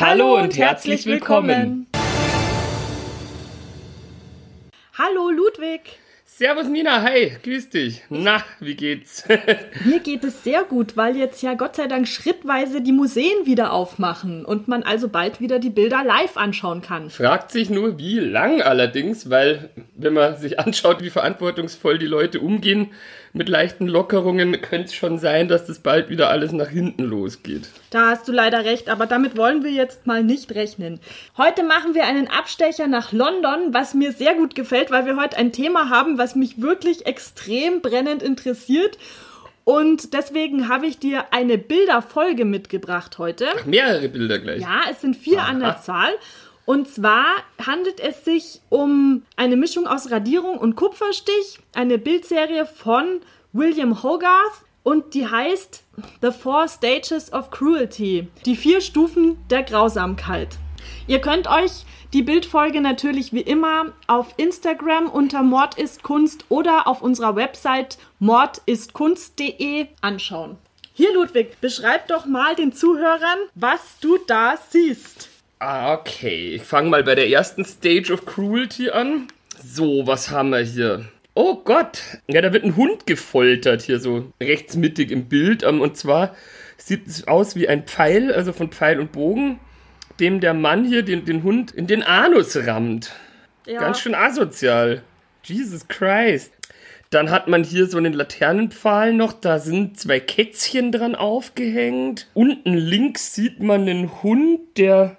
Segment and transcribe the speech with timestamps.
[0.00, 1.86] Hallo, und, herzlich willkommen.
[4.98, 6.00] Hallo Ludwig.
[6.24, 8.02] Servus Nina, hi, grüß dich.
[8.08, 9.22] Na, wie geht's?
[9.84, 13.72] Mir geht es sehr gut, weil jetzt ja Gott sei Dank schrittweise die Museen wieder
[13.72, 17.08] aufmachen und man also bald wieder die Bilder live anschauen kann.
[17.08, 22.40] Fragt sich nur, wie lang allerdings, weil wenn man sich anschaut, wie verantwortungsvoll die Leute
[22.40, 22.90] umgehen
[23.34, 27.68] mit leichten Lockerungen, könnte es schon sein, dass das bald wieder alles nach hinten losgeht.
[27.90, 31.00] Da hast du leider recht, aber damit wollen wir jetzt mal nicht rechnen.
[31.36, 35.36] Heute machen wir einen Abstecher nach London, was mir sehr gut gefällt, weil wir heute
[35.36, 38.98] ein Thema haben, was mich wirklich extrem brennend interessiert.
[39.64, 43.46] Und deswegen habe ich dir eine Bilderfolge mitgebracht heute.
[43.58, 44.60] Ach, mehrere Bilder gleich.
[44.60, 45.48] Ja, es sind vier Aha.
[45.48, 46.12] an der Zahl.
[46.66, 47.26] Und zwar
[47.64, 53.20] handelt es sich um eine Mischung aus Radierung und Kupferstich, eine Bildserie von
[53.52, 55.82] William Hogarth und die heißt
[56.22, 60.58] The Four Stages of Cruelty, die vier Stufen der Grausamkeit.
[61.06, 61.84] Ihr könnt euch
[62.14, 67.98] die Bildfolge natürlich wie immer auf Instagram unter Mord ist Kunst oder auf unserer Website
[68.20, 70.56] mordistkunst.de anschauen.
[70.92, 75.28] Hier, Ludwig, beschreib doch mal den Zuhörern, was du da siehst.
[75.66, 76.56] Ah, okay.
[76.56, 79.28] Ich fange mal bei der ersten Stage of Cruelty an.
[79.64, 81.06] So, was haben wir hier?
[81.32, 82.02] Oh Gott!
[82.28, 85.62] Ja, da wird ein Hund gefoltert hier so rechtsmittig im Bild.
[85.62, 86.36] Ähm, und zwar
[86.76, 89.58] sieht es aus wie ein Pfeil, also von Pfeil und Bogen,
[90.20, 93.12] dem der Mann hier den, den Hund in den Anus rammt.
[93.64, 93.80] Ja.
[93.80, 95.02] Ganz schön asozial.
[95.44, 96.52] Jesus Christ.
[97.08, 102.28] Dann hat man hier so einen Laternenpfahl noch, da sind zwei Kätzchen dran aufgehängt.
[102.34, 105.16] Unten links sieht man einen Hund, der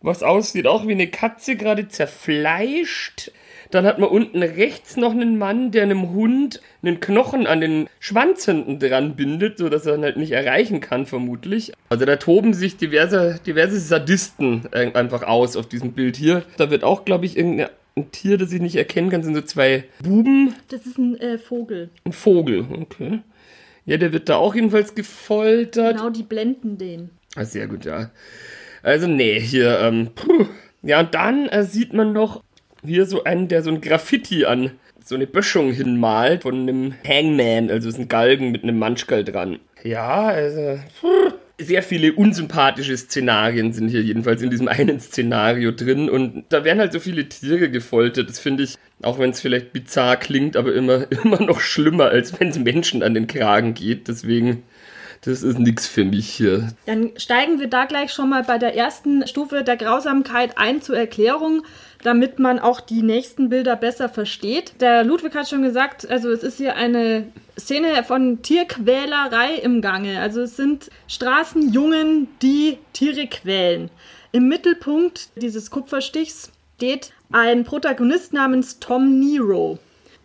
[0.00, 3.32] was aussieht auch wie eine Katze, gerade zerfleischt.
[3.70, 7.88] Dann hat man unten rechts noch einen Mann, der einem Hund einen Knochen an den
[8.00, 11.72] Schwanz hinten dran bindet, sodass er ihn halt nicht erreichen kann, vermutlich.
[11.90, 16.44] Also da toben sich diverse, diverse Sadisten einfach aus auf diesem Bild hier.
[16.56, 17.68] Da wird auch, glaube ich, irgendein
[18.12, 20.54] Tier, das ich nicht erkennen kann, sind so zwei Buben.
[20.68, 21.90] Das ist ein äh, Vogel.
[22.04, 23.20] Ein Vogel, okay.
[23.84, 25.96] Ja, der wird da auch jedenfalls gefoltert.
[25.96, 27.10] Genau, die blenden den.
[27.36, 28.10] Ah, sehr gut, ja.
[28.82, 30.46] Also, nee, hier, ähm, puh.
[30.82, 32.42] Ja, und dann äh, sieht man noch
[32.84, 34.72] hier so einen, der so ein Graffiti an
[35.08, 39.58] so eine Böschung hinmalt von einem Hangman, also ist ein Galgen mit einem Manschgal dran.
[39.82, 41.32] Ja, also, puh.
[41.58, 46.78] sehr viele unsympathische Szenarien sind hier jedenfalls in diesem einen Szenario drin und da werden
[46.78, 48.28] halt so viele Tiere gefoltert.
[48.28, 52.38] Das finde ich, auch wenn es vielleicht bizarr klingt, aber immer, immer noch schlimmer, als
[52.38, 54.08] wenn es Menschen an den Kragen geht.
[54.08, 54.62] Deswegen
[55.22, 56.68] das ist nichts für mich hier.
[56.86, 60.96] Dann steigen wir da gleich schon mal bei der ersten Stufe der Grausamkeit ein zur
[60.96, 61.64] Erklärung,
[62.02, 64.80] damit man auch die nächsten Bilder besser versteht.
[64.80, 67.24] Der Ludwig hat schon gesagt, also es ist hier eine
[67.58, 70.20] Szene von Tierquälerei im Gange.
[70.20, 73.90] Also es sind Straßenjungen, die Tiere quälen.
[74.30, 79.78] Im Mittelpunkt dieses Kupferstichs steht ein Protagonist namens Tom Nero.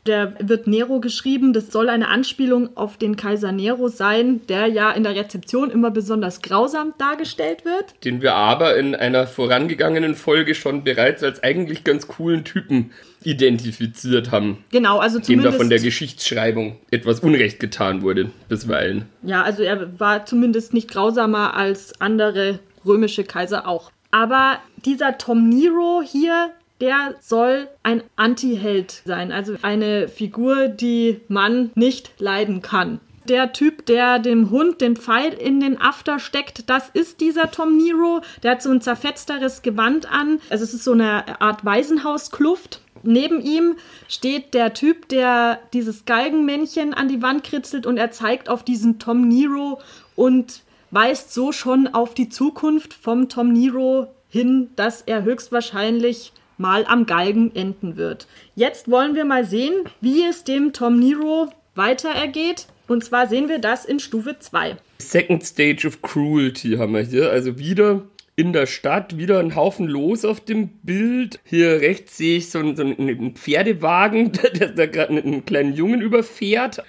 [0.05, 1.53] Der wird Nero geschrieben.
[1.53, 5.91] Das soll eine Anspielung auf den Kaiser Nero sein, der ja in der Rezeption immer
[5.91, 7.93] besonders grausam dargestellt wird.
[8.03, 12.91] Den wir aber in einer vorangegangenen Folge schon bereits als eigentlich ganz coolen Typen
[13.23, 14.63] identifiziert haben.
[14.71, 15.45] Genau, also zumindest.
[15.45, 19.05] Dem da von der Geschichtsschreibung etwas Unrecht getan wurde, bisweilen.
[19.21, 23.91] Ja, also er war zumindest nicht grausamer als andere römische Kaiser auch.
[24.11, 26.51] Aber dieser Tom Nero hier,
[26.81, 32.99] der soll ein Anti-Held sein, also eine Figur, die man nicht leiden kann.
[33.29, 37.77] Der Typ, der dem Hund den Pfeil in den After steckt, das ist dieser Tom
[37.77, 38.21] Nero.
[38.41, 40.41] Der hat so ein zerfetzteres Gewand an.
[40.49, 42.81] Also es ist so eine Art Waisenhauskluft.
[43.03, 43.75] Neben ihm
[44.09, 48.99] steht der Typ, der dieses Galgenmännchen an die Wand kritzelt und er zeigt auf diesen
[48.99, 49.79] Tom Nero
[50.15, 56.85] und weist so schon auf die Zukunft vom Tom Nero hin, dass er höchstwahrscheinlich mal
[56.85, 58.27] am Galgen enden wird.
[58.55, 62.67] Jetzt wollen wir mal sehen, wie es dem Tom Nero weiter ergeht.
[62.87, 64.77] Und zwar sehen wir das in Stufe 2.
[64.99, 67.31] Second Stage of Cruelty haben wir hier.
[67.31, 68.03] Also wieder
[68.35, 71.39] in der Stadt, wieder ein Haufen los auf dem Bild.
[71.45, 76.01] Hier rechts sehe ich so einen, so einen Pferdewagen, der da gerade einen kleinen Jungen
[76.01, 76.83] überfährt.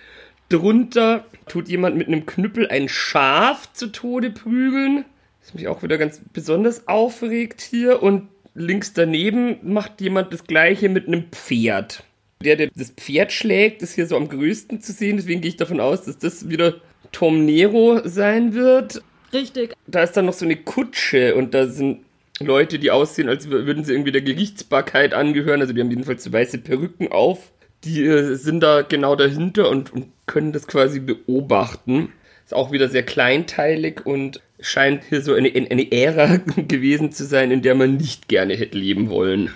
[0.49, 5.05] Drunter tut jemand mit einem Knüppel ein Schaf zu Tode prügeln.
[5.41, 8.03] Was mich auch wieder ganz besonders aufregt hier.
[8.03, 12.05] Und links daneben macht jemand das gleiche mit einem Pferd.
[12.43, 15.17] Der, der das Pferd schlägt, ist hier so am größten zu sehen.
[15.17, 16.75] Deswegen gehe ich davon aus, dass das wieder
[17.13, 19.03] Tom Nero sein wird.
[19.33, 19.75] Richtig.
[19.87, 22.01] Da ist dann noch so eine Kutsche und da sind
[22.41, 25.61] Leute, die aussehen, als würden sie irgendwie der Gerichtsbarkeit angehören.
[25.61, 27.53] Also die haben jedenfalls so weiße Perücken auf.
[27.85, 32.13] Die äh, sind da genau dahinter und, und können das quasi beobachten.
[32.45, 36.37] Ist auch wieder sehr kleinteilig und scheint hier so eine, eine Ära
[36.69, 39.51] gewesen zu sein, in der man nicht gerne hätte leben wollen.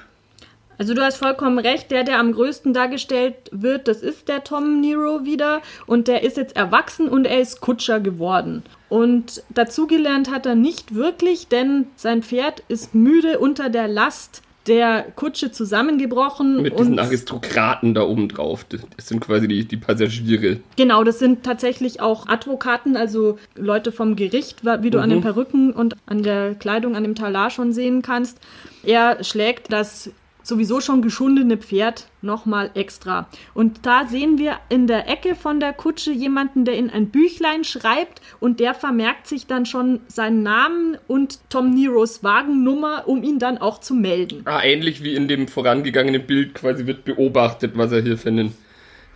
[0.78, 4.80] Also du hast vollkommen recht, der, der am größten dargestellt wird, das ist der Tom
[4.80, 8.62] Nero wieder und der ist jetzt erwachsen und er ist Kutscher geworden.
[8.88, 15.06] Und dazugelernt hat er nicht wirklich, denn sein Pferd ist müde unter der Last der
[15.16, 16.62] Kutsche zusammengebrochen.
[16.62, 18.66] Mit diesen Aristokraten da oben drauf.
[18.96, 20.60] Das sind quasi die, die Passagiere.
[20.76, 25.04] Genau, das sind tatsächlich auch Advokaten, also Leute vom Gericht, wie du mhm.
[25.04, 25.22] an den mhm.
[25.22, 28.38] Perücken und an der Kleidung, an dem Talar schon sehen kannst.
[28.84, 30.10] Er schlägt das
[30.48, 33.28] sowieso schon geschundene Pferd nochmal extra.
[33.54, 37.64] Und da sehen wir in der Ecke von der Kutsche jemanden, der in ein Büchlein
[37.64, 43.38] schreibt und der vermerkt sich dann schon seinen Namen und Tom Neros Wagennummer, um ihn
[43.38, 44.42] dann auch zu melden.
[44.46, 48.54] Ah, ähnlich wie in dem vorangegangenen Bild quasi wird beobachtet, was er hier für einen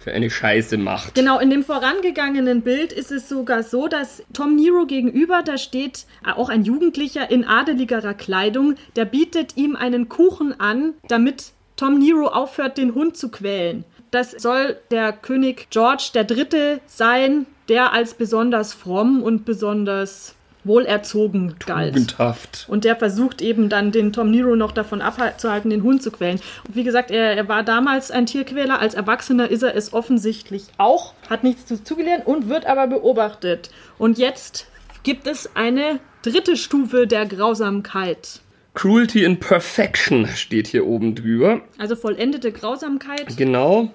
[0.02, 1.14] für eine Scheiße macht.
[1.14, 6.06] Genau, in dem vorangegangenen Bild ist es sogar so, dass Tom Nero gegenüber, da steht
[6.37, 12.28] auch ein Jugendlicher in adeligerer Kleidung, der bietet ihm einen Kuchen an, damit Tom Nero
[12.28, 13.84] aufhört, den Hund zu quälen.
[14.10, 16.81] Das soll der König George III.
[16.87, 20.34] sein, der als besonders fromm und besonders
[20.64, 21.94] wohlerzogen galt.
[21.94, 22.67] Tugendhaft.
[22.69, 26.41] Und der versucht eben dann den Tom Nero noch davon abzuhalten, den Hund zu quälen.
[26.67, 30.64] Und wie gesagt, er, er, war damals ein Tierquäler, als Erwachsener ist er es offensichtlich
[30.79, 33.70] auch, hat nichts zugelernt und wird aber beobachtet.
[33.99, 34.67] Und jetzt
[35.03, 38.41] gibt es eine dritte Stufe der Grausamkeit.
[38.75, 41.61] Cruelty in Perfection steht hier oben drüber.
[41.79, 43.37] Also vollendete Grausamkeit.
[43.37, 43.91] Genau.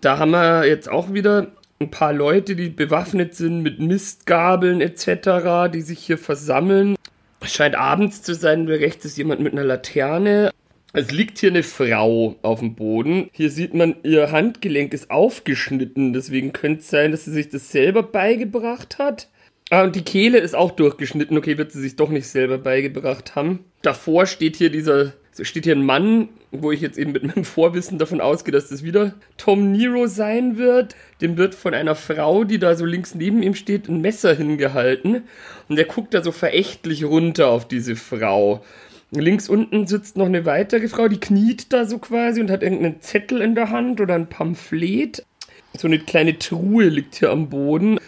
[0.00, 1.48] Da haben wir jetzt auch wieder
[1.82, 6.96] ein paar Leute, die bewaffnet sind mit Mistgabeln etc., die sich hier versammeln.
[7.40, 10.50] Es scheint abends zu sein, rechts ist jemand mit einer Laterne.
[10.94, 13.30] Es liegt hier eine Frau auf dem Boden.
[13.32, 16.12] Hier sieht man, ihr Handgelenk ist aufgeschnitten.
[16.12, 19.28] Deswegen könnte es sein, dass sie sich das selber beigebracht hat.
[19.70, 21.38] Ah, und die Kehle ist auch durchgeschnitten.
[21.38, 23.60] Okay, wird sie sich doch nicht selber beigebracht haben.
[23.80, 27.98] Davor steht hier dieser steht hier ein Mann, wo ich jetzt eben mit meinem Vorwissen
[27.98, 30.94] davon ausgehe, dass das wieder Tom Nero sein wird.
[31.20, 35.22] Dem wird von einer Frau, die da so links neben ihm steht, ein Messer hingehalten.
[35.68, 38.62] Und der guckt da so verächtlich runter auf diese Frau.
[39.10, 43.00] Links unten sitzt noch eine weitere Frau, die kniet da so quasi und hat irgendeinen
[43.00, 45.24] Zettel in der Hand oder ein Pamphlet.
[45.76, 47.98] So eine kleine Truhe liegt hier am Boden.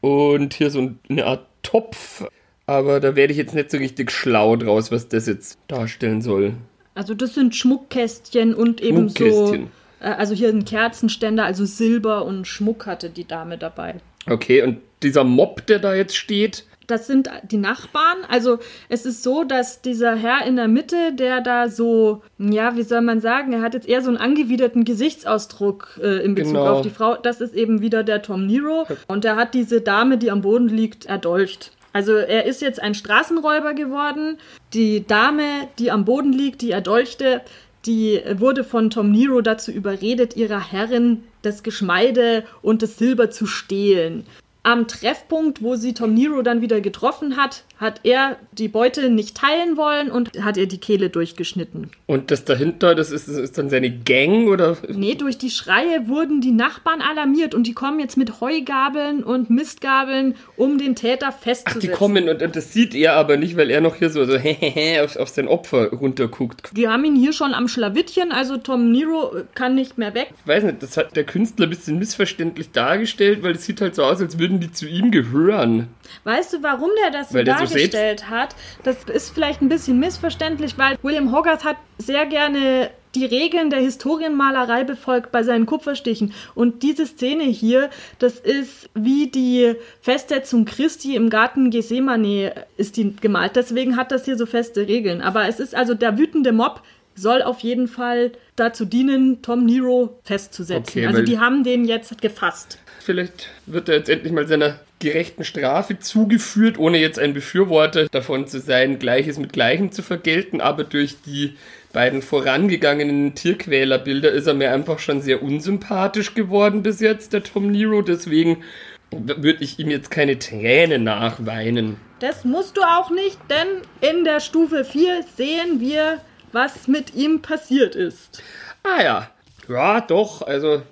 [0.00, 2.24] Und hier so eine Art Topf
[2.70, 6.54] aber da werde ich jetzt nicht so richtig schlau draus, was das jetzt darstellen soll.
[6.94, 9.70] Also das sind Schmuckkästchen und eben Schmuckkästchen.
[9.98, 13.96] so, äh, also hier ein Kerzenständer, also Silber und Schmuck hatte die Dame dabei.
[14.28, 18.18] Okay, und dieser Mob, der da jetzt steht, das sind die Nachbarn.
[18.28, 22.82] Also es ist so, dass dieser Herr in der Mitte, der da so, ja, wie
[22.82, 26.74] soll man sagen, er hat jetzt eher so einen angewiderten Gesichtsausdruck äh, in Bezug genau.
[26.74, 27.16] auf die Frau.
[27.16, 28.86] Das ist eben wieder der Tom Nero.
[29.08, 31.72] Und der hat diese Dame, die am Boden liegt, erdolcht.
[31.92, 34.38] Also er ist jetzt ein Straßenräuber geworden.
[34.74, 37.42] Die Dame, die am Boden liegt, die erdolchte,
[37.86, 43.46] die wurde von Tom Nero dazu überredet, ihrer Herrin das Geschmeide und das Silber zu
[43.46, 44.26] stehlen.
[44.62, 49.38] Am Treffpunkt, wo sie Tom Nero dann wieder getroffen hat, hat er die Beute nicht
[49.38, 51.90] teilen wollen und hat ihr die Kehle durchgeschnitten.
[52.06, 54.76] Und das dahinter, das ist, das ist dann seine Gang oder?
[54.88, 59.48] Nee, durch die Schreie wurden die Nachbarn alarmiert und die kommen jetzt mit Heugabeln und
[59.48, 61.78] Mistgabeln, um den Täter festzusetzen.
[61.78, 64.26] Ach, die kommen und, und das sieht er aber nicht, weil er noch hier so,
[64.26, 64.34] so
[65.02, 66.76] auf, auf sein Opfer runterguckt.
[66.76, 70.34] Die haben ihn hier schon am Schlawittchen, also Tom Nero kann nicht mehr weg.
[70.38, 73.94] Ich weiß nicht, das hat der Künstler ein bisschen missverständlich dargestellt, weil es sieht halt
[73.94, 75.88] so aus, als würden die zu ihm gehören.
[76.24, 78.54] Weißt du, warum der das so dargestellt so hat?
[78.82, 83.80] Das ist vielleicht ein bisschen missverständlich, weil William Hogarth hat sehr gerne die Regeln der
[83.80, 86.32] Historienmalerei befolgt bei seinen Kupferstichen.
[86.54, 93.16] Und diese Szene hier, das ist wie die Festsetzung Christi im Garten Gethsemane ist die
[93.16, 93.56] gemalt.
[93.56, 95.22] Deswegen hat das hier so feste Regeln.
[95.22, 96.82] Aber es ist also der wütende Mob
[97.16, 101.00] soll auf jeden Fall dazu dienen, Tom Nero festzusetzen.
[101.00, 102.78] Okay, also die haben den jetzt gefasst.
[103.10, 108.46] Vielleicht wird er jetzt endlich mal seiner gerechten Strafe zugeführt, ohne jetzt ein Befürworter davon
[108.46, 111.56] zu sein, Gleiches mit Gleichem zu vergelten, aber durch die
[111.92, 117.72] beiden vorangegangenen Tierquälerbilder ist er mir einfach schon sehr unsympathisch geworden bis jetzt, der Tom
[117.72, 118.00] Nero.
[118.02, 118.62] Deswegen
[119.10, 121.96] würde ich ihm jetzt keine Tränen nachweinen.
[122.20, 126.20] das musst du auch nicht, denn in der Stufe 4 sehen wir,
[126.52, 128.40] was mit ihm passiert ist.
[128.84, 129.30] Ah ja.
[129.68, 130.42] Ja, doch.
[130.42, 130.82] Also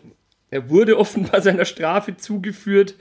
[0.51, 2.95] er wurde offenbar seiner Strafe zugeführt.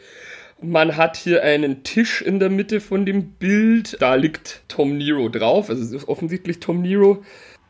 [0.59, 3.97] Man hat hier einen Tisch in der Mitte von dem Bild.
[3.99, 5.69] Da liegt Tom Nero drauf.
[5.69, 7.23] Also es ist offensichtlich Tom Nero.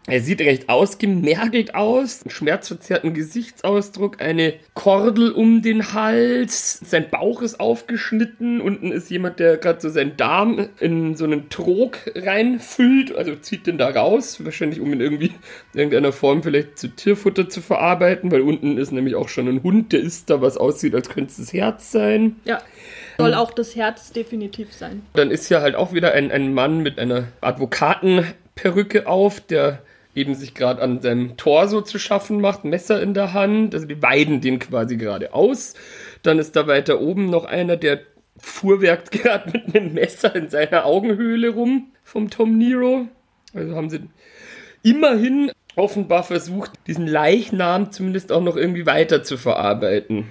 [0.10, 7.42] Er sieht recht ausgemergelt aus, einen schmerzverzerrten Gesichtsausdruck, eine Kordel um den Hals, sein Bauch
[7.42, 13.14] ist aufgeschnitten, unten ist jemand, der gerade so seinen Darm in so einen Trog reinfüllt,
[13.18, 15.34] also zieht den da raus, wahrscheinlich um ihn irgendwie
[15.74, 19.62] in irgendeiner Form vielleicht zu Tierfutter zu verarbeiten, weil unten ist nämlich auch schon ein
[19.62, 22.38] Hund, der isst da, was aussieht, als könnte es das Herz sein.
[22.46, 22.62] Ja.
[23.18, 25.02] Soll auch das Herz definitiv sein.
[25.16, 29.82] Dann ist hier halt auch wieder ein, ein Mann mit einer Advokatenperücke auf, der
[30.18, 33.74] eben sich gerade an seinem Torso zu schaffen macht, Messer in der Hand.
[33.74, 35.76] Also die weiden den quasi gerade aus.
[36.24, 38.02] Dann ist da weiter oben noch einer, der
[38.38, 43.08] fuhrwerkt gerade mit einem Messer in seiner Augenhöhle rum vom Tom Nero.
[43.54, 44.02] Also haben sie
[44.84, 50.26] immerhin offenbar versucht, diesen Leichnam zumindest auch noch irgendwie weiter zu verarbeiten.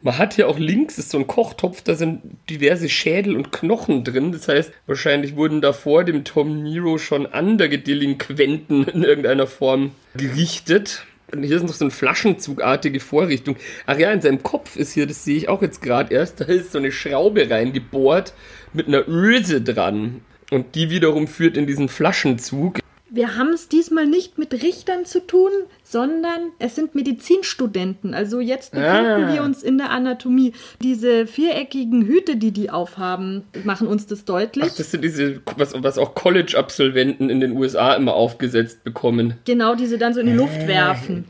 [0.00, 4.04] Man hat hier auch links ist so ein Kochtopf, da sind diverse Schädel und Knochen
[4.04, 4.32] drin.
[4.32, 9.90] Das heißt, wahrscheinlich wurden da vor dem Tom Nero schon andere Delinquenten in irgendeiner Form
[10.14, 11.04] gerichtet.
[11.32, 13.56] Und hier ist noch so eine flaschenzugartige Vorrichtung.
[13.86, 16.44] Ach ja, in seinem Kopf ist hier, das sehe ich auch jetzt gerade erst, da
[16.44, 18.34] ist so eine Schraube reingebohrt
[18.72, 20.20] mit einer Öse dran.
[20.50, 22.81] Und die wiederum führt in diesen Flaschenzug.
[23.14, 25.50] Wir haben es diesmal nicht mit Richtern zu tun,
[25.84, 28.14] sondern es sind Medizinstudenten.
[28.14, 29.32] Also jetzt befinden Ah.
[29.34, 30.54] wir uns in der Anatomie.
[30.82, 34.64] Diese viereckigen Hüte, die die aufhaben, machen uns das deutlich.
[34.72, 39.34] Ach, das sind diese, was, was auch College-Absolventen in den USA immer aufgesetzt bekommen.
[39.44, 41.24] Genau, die sie dann so in die Luft werfen.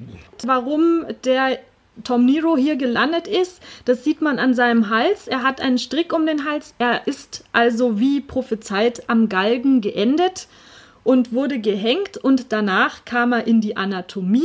[0.46, 1.58] Warum der
[2.04, 5.26] Tom Nero hier gelandet ist, das sieht man an seinem Hals.
[5.26, 6.74] Er hat einen Strick um den Hals.
[6.78, 10.46] Er ist also wie prophezeit am Galgen geendet
[11.04, 14.42] und wurde gehängt und danach kam er in die Anatomie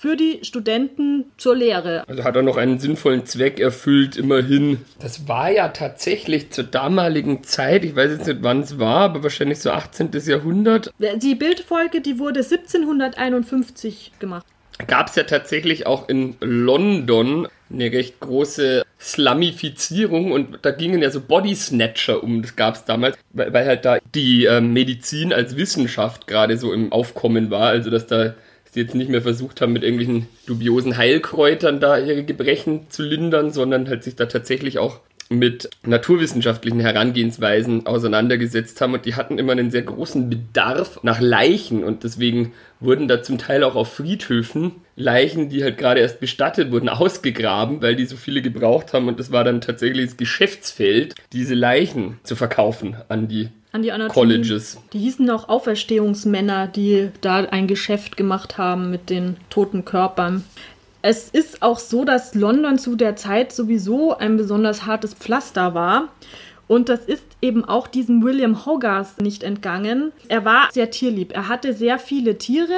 [0.00, 2.08] für die Studenten zur Lehre.
[2.08, 4.78] Also hat er noch einen sinnvollen Zweck erfüllt, immerhin.
[4.98, 9.22] Das war ja tatsächlich zur damaligen Zeit, ich weiß jetzt nicht, wann es war, aber
[9.22, 10.10] wahrscheinlich so 18.
[10.24, 14.46] Jahrhundert, Die Bildfolge, die wurde 1751 gemacht.
[14.82, 21.10] Gab es ja tatsächlich auch in London eine recht große Slamifizierung und da gingen ja
[21.10, 25.32] so Body Snatcher um, das gab es damals, weil, weil halt da die ähm, Medizin
[25.32, 28.34] als Wissenschaft gerade so im Aufkommen war, also dass da
[28.72, 33.50] sie jetzt nicht mehr versucht haben, mit irgendwelchen dubiosen Heilkräutern da ihre Gebrechen zu lindern,
[33.50, 35.00] sondern halt sich da tatsächlich auch
[35.32, 41.84] mit naturwissenschaftlichen Herangehensweisen auseinandergesetzt haben und die hatten immer einen sehr großen Bedarf nach Leichen
[41.84, 46.72] und deswegen wurden da zum Teil auch auf Friedhöfen Leichen, die halt gerade erst bestattet
[46.72, 51.14] wurden, ausgegraben, weil die so viele gebraucht haben und das war dann tatsächlich das Geschäftsfeld,
[51.32, 54.12] diese Leichen zu verkaufen an die An die Anatomie.
[54.12, 54.78] Colleges.
[54.92, 60.42] Die hießen auch Auferstehungsmänner, die da ein Geschäft gemacht haben mit den toten Körpern.
[61.02, 66.08] Es ist auch so, dass London zu der Zeit sowieso ein besonders hartes Pflaster war.
[66.68, 70.12] Und das ist eben auch diesem William Hogarth nicht entgangen.
[70.28, 71.32] Er war sehr tierlieb.
[71.34, 72.76] Er hatte sehr viele Tiere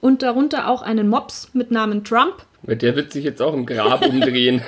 [0.00, 2.44] und darunter auch einen Mops mit Namen Trump.
[2.62, 4.62] Der wird sich jetzt auch im Grab umdrehen.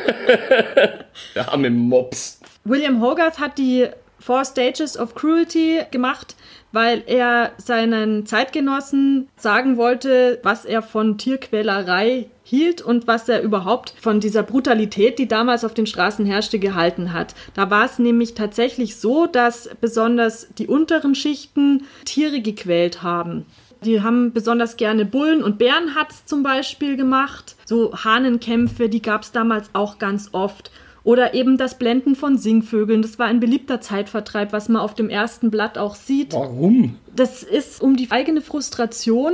[1.35, 2.41] Der arme Mops.
[2.65, 6.37] William Hogarth hat die Four Stages of Cruelty gemacht,
[6.71, 13.95] weil er seinen Zeitgenossen sagen wollte, was er von Tierquälerei hielt und was er überhaupt
[14.01, 17.35] von dieser Brutalität, die damals auf den Straßen herrschte, gehalten hat.
[17.55, 23.47] Da war es nämlich tatsächlich so, dass besonders die unteren Schichten Tiere gequält haben.
[23.85, 27.57] Die haben besonders gerne Bullen- und Bärenhatz zum Beispiel gemacht.
[27.65, 30.71] So Hahnenkämpfe, die gab es damals auch ganz oft.
[31.05, 33.03] Oder eben das Blenden von Singvögeln.
[33.03, 36.33] Das war ein beliebter Zeitvertreib, was man auf dem ersten Blatt auch sieht.
[36.33, 36.97] Warum?
[37.15, 39.33] Das ist, um die eigene Frustration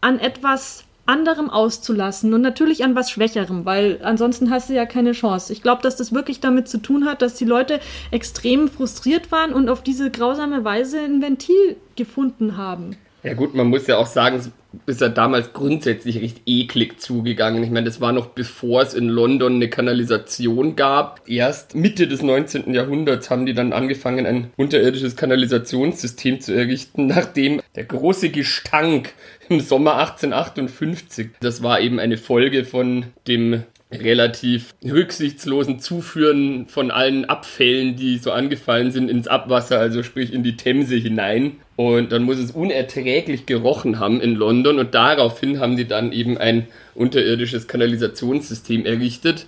[0.00, 5.12] an etwas anderem auszulassen und natürlich an was Schwächerem, weil ansonsten hast du ja keine
[5.12, 5.52] Chance.
[5.52, 7.80] Ich glaube, dass das wirklich damit zu tun hat, dass die Leute
[8.10, 12.96] extrem frustriert waren und auf diese grausame Weise ein Ventil gefunden haben.
[13.24, 14.50] Ja gut, man muss ja auch sagen, es
[14.84, 17.64] ist ja damals grundsätzlich recht eklig zugegangen.
[17.64, 21.22] Ich meine, das war noch bevor es in London eine Kanalisation gab.
[21.26, 22.74] Erst Mitte des 19.
[22.74, 29.14] Jahrhunderts haben die dann angefangen, ein unterirdisches Kanalisationssystem zu errichten, nachdem der große Gestank
[29.48, 37.24] im Sommer 1858, das war eben eine Folge von dem relativ rücksichtslosen Zuführen von allen
[37.26, 41.56] Abfällen, die so angefallen sind, ins Abwasser, also sprich in die Themse hinein.
[41.76, 46.38] Und dann muss es unerträglich gerochen haben in London und daraufhin haben die dann eben
[46.38, 49.46] ein unterirdisches Kanalisationssystem errichtet.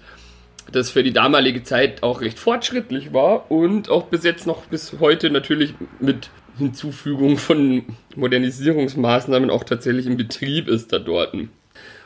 [0.73, 4.97] das für die damalige Zeit auch recht fortschrittlich war und auch bis jetzt noch bis
[4.99, 7.85] heute natürlich mit Hinzufügung von
[8.15, 11.35] Modernisierungsmaßnahmen auch tatsächlich in Betrieb ist da dort.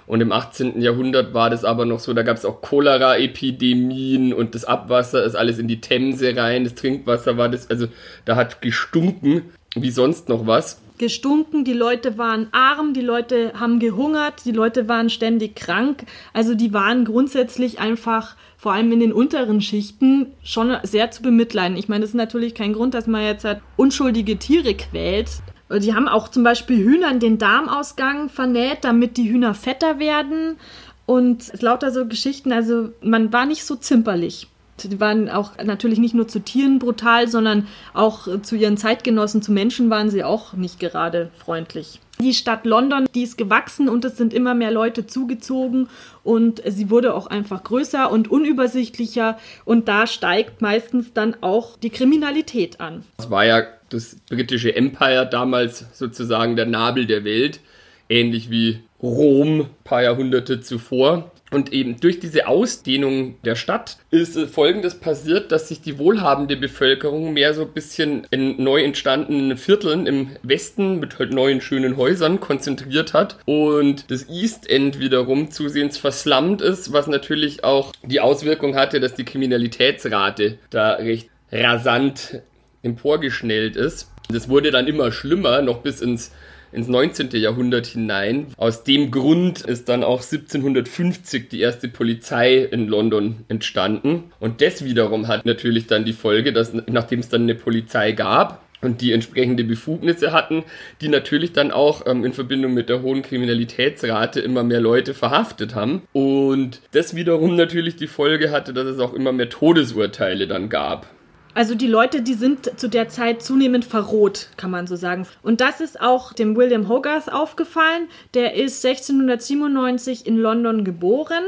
[0.07, 0.81] Und im 18.
[0.81, 5.37] Jahrhundert war das aber noch so, da gab es auch Cholera-Epidemien und das Abwasser ist
[5.37, 7.87] alles in die Themse rein, das Trinkwasser war das, also
[8.25, 9.43] da hat gestunken
[9.77, 10.81] wie sonst noch was.
[10.99, 16.05] Gestunken, die Leute waren arm, die Leute haben gehungert, die Leute waren ständig krank.
[16.35, 21.79] Also die waren grundsätzlich einfach, vor allem in den unteren Schichten, schon sehr zu bemitleiden.
[21.79, 25.31] Ich meine, das ist natürlich kein Grund, dass man jetzt halt unschuldige Tiere quält.
[25.79, 30.59] Die haben auch zum Beispiel Hühnern den Darmausgang vernäht, damit die Hühner fetter werden.
[31.07, 34.47] Und lauter so Geschichten, also man war nicht so zimperlich.
[34.83, 39.53] Die waren auch natürlich nicht nur zu Tieren brutal, sondern auch zu ihren Zeitgenossen, zu
[39.53, 41.99] Menschen waren sie auch nicht gerade freundlich.
[42.21, 45.89] Die Stadt London, die ist gewachsen und es sind immer mehr Leute zugezogen
[46.23, 51.91] und sie wurde auch einfach größer und unübersichtlicher und da steigt meistens dann auch die
[51.91, 53.05] Kriminalität an.
[53.19, 57.61] Es war ja das britische Empire damals sozusagen der Nabel der Welt,
[58.09, 61.31] ähnlich wie Rom ein paar Jahrhunderte zuvor.
[61.51, 67.33] Und eben durch diese Ausdehnung der Stadt ist Folgendes passiert, dass sich die wohlhabende Bevölkerung
[67.33, 72.39] mehr so ein bisschen in neu entstandenen Vierteln im Westen mit halt neuen schönen Häusern
[72.39, 78.77] konzentriert hat und das East End wiederum zusehends verslammt ist, was natürlich auch die Auswirkung
[78.77, 82.43] hatte, dass die Kriminalitätsrate da recht rasant
[82.83, 84.11] emporgeschnellt ist.
[84.29, 86.31] Das wurde dann immer schlimmer, noch bis ins
[86.73, 87.31] ins 19.
[87.33, 88.49] Jahrhundert hinein.
[88.57, 94.33] Aus dem Grund ist dann auch 1750 die erste Polizei in London entstanden.
[94.39, 98.61] Und das wiederum hat natürlich dann die Folge, dass nachdem es dann eine Polizei gab,
[98.83, 100.65] und die entsprechende Befugnisse hatten,
[101.01, 105.75] die natürlich dann auch ähm, in Verbindung mit der hohen Kriminalitätsrate immer mehr Leute verhaftet
[105.75, 106.03] haben.
[106.13, 111.07] Und das wiederum natürlich die Folge hatte, dass es auch immer mehr Todesurteile dann gab.
[111.55, 115.27] Also die Leute, die sind zu der Zeit zunehmend verroht, kann man so sagen.
[115.43, 118.09] Und das ist auch dem William Hogarth aufgefallen.
[118.35, 121.43] Der ist 1697 in London geboren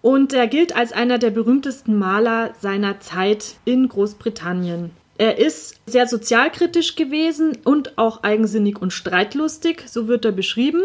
[0.00, 4.90] und er gilt als einer der berühmtesten Maler seiner Zeit in Großbritannien.
[5.18, 10.82] Er ist sehr sozialkritisch gewesen und auch eigensinnig und streitlustig, so wird er beschrieben.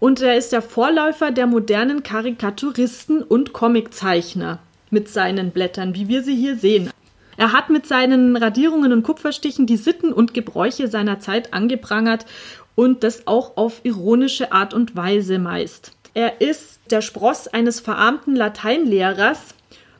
[0.00, 4.58] Und er ist der Vorläufer der modernen Karikaturisten und Comiczeichner
[4.90, 6.90] mit seinen Blättern, wie wir sie hier sehen.
[7.36, 12.26] Er hat mit seinen Radierungen und Kupferstichen die Sitten und Gebräuche seiner Zeit angeprangert
[12.74, 15.92] und das auch auf ironische Art und Weise meist.
[16.14, 19.54] Er ist der Spross eines verarmten Lateinlehrers,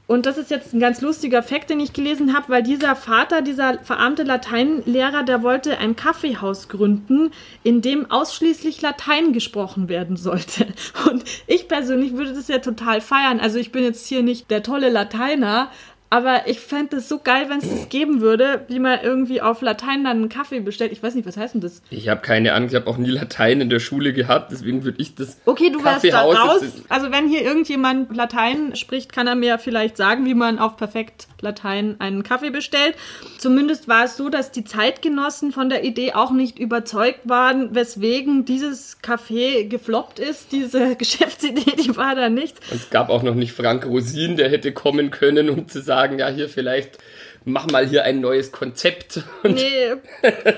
[0.07, 3.41] und das ist jetzt ein ganz lustiger Fakt, den ich gelesen habe, weil dieser Vater,
[3.41, 7.31] dieser verarmte Lateinlehrer, der wollte ein Kaffeehaus gründen,
[7.63, 10.67] in dem ausschließlich Latein gesprochen werden sollte.
[11.11, 13.41] Und ich persönlich würde das ja total feiern.
[13.41, 15.71] Also ich bin jetzt hier nicht der tolle Lateiner,
[16.15, 19.63] aber ich fände es so geil, wenn es das geben würde, wie man irgendwie auf
[19.63, 20.93] Latein dann einen Kaffee bestellt.
[20.93, 21.83] Ich weiß nicht, was heißt denn das?
[21.91, 25.03] Ich habe keine Ahnung, ich habe auch nie Latein in der Schule gehabt, deswegen würde
[25.03, 25.39] ich das.
[25.45, 26.63] Okay, du wärst da raus.
[26.89, 31.27] Also wenn hier irgendjemand Latein spricht, kann er mir vielleicht sagen, wie man auf perfekt
[31.45, 32.95] Latein einen Kaffee bestellt.
[33.39, 38.45] Zumindest war es so, dass die Zeitgenossen von der Idee auch nicht überzeugt waren, weswegen
[38.45, 40.53] dieses Café gefloppt ist.
[40.53, 42.61] Diese Geschäftsidee, die war da nichts.
[42.73, 46.19] Es gab auch noch nicht Frank Rosin, der hätte kommen können, um zu sagen, sagen,
[46.19, 46.99] ja, hier vielleicht
[47.45, 49.23] mach mal hier ein neues Konzept.
[49.43, 49.95] Und nee,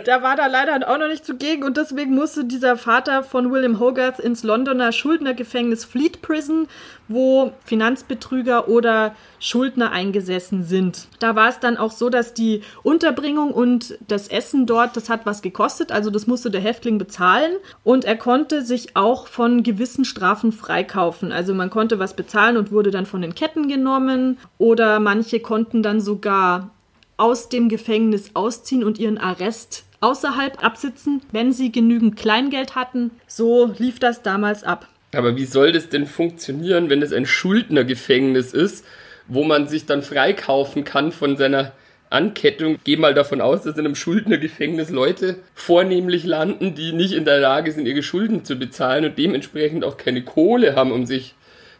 [0.05, 3.81] da war da leider auch noch nicht zugegen und deswegen musste dieser Vater von William
[3.81, 6.69] Hogarth ins Londoner Schuldnergefängnis Fleet Prison,
[7.09, 11.09] wo Finanzbetrüger oder Schuldner eingesessen sind.
[11.19, 15.27] Da war es dann auch so, dass die Unterbringung und das Essen dort, das hat
[15.27, 17.53] was gekostet, also das musste der Häftling bezahlen
[17.85, 21.33] und er konnte sich auch von gewissen Strafen freikaufen.
[21.33, 25.83] Also man konnte was bezahlen und wurde dann von den Ketten genommen oder manche konnten
[25.83, 26.71] dann sogar
[27.17, 33.11] aus dem Gefängnis ausziehen und ihren Arrest außerhalb absitzen, wenn sie genügend Kleingeld hatten.
[33.27, 34.89] So lief das damals ab.
[35.15, 38.85] Aber wie soll das denn funktionieren, wenn es ein Schuldnergefängnis ist,
[39.29, 41.73] wo man sich dann freikaufen kann von seiner
[42.11, 42.77] Ankettung?
[42.85, 47.41] Geh mal davon aus, dass in einem Schuldnergefängnis Leute vornehmlich landen, die nicht in der
[47.41, 51.35] Lage sind, ihre Schulden zu bezahlen und dementsprechend auch keine Kohle haben, um sich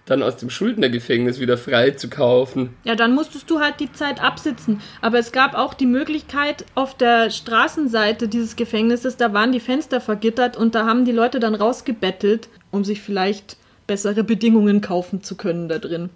[0.07, 2.71] dann aus dem Schuldnergefängnis wieder frei zu kaufen.
[2.85, 4.81] Ja, dann musstest du halt die Zeit absitzen.
[5.03, 10.01] Aber es gab auch die Möglichkeit, auf der Straßenseite dieses Gefängnisses, da waren die Fenster
[10.01, 13.57] vergittert und da haben die Leute dann rausgebettelt, um sich vielleicht
[13.89, 16.09] bessere Bedingungen kaufen zu können da drin.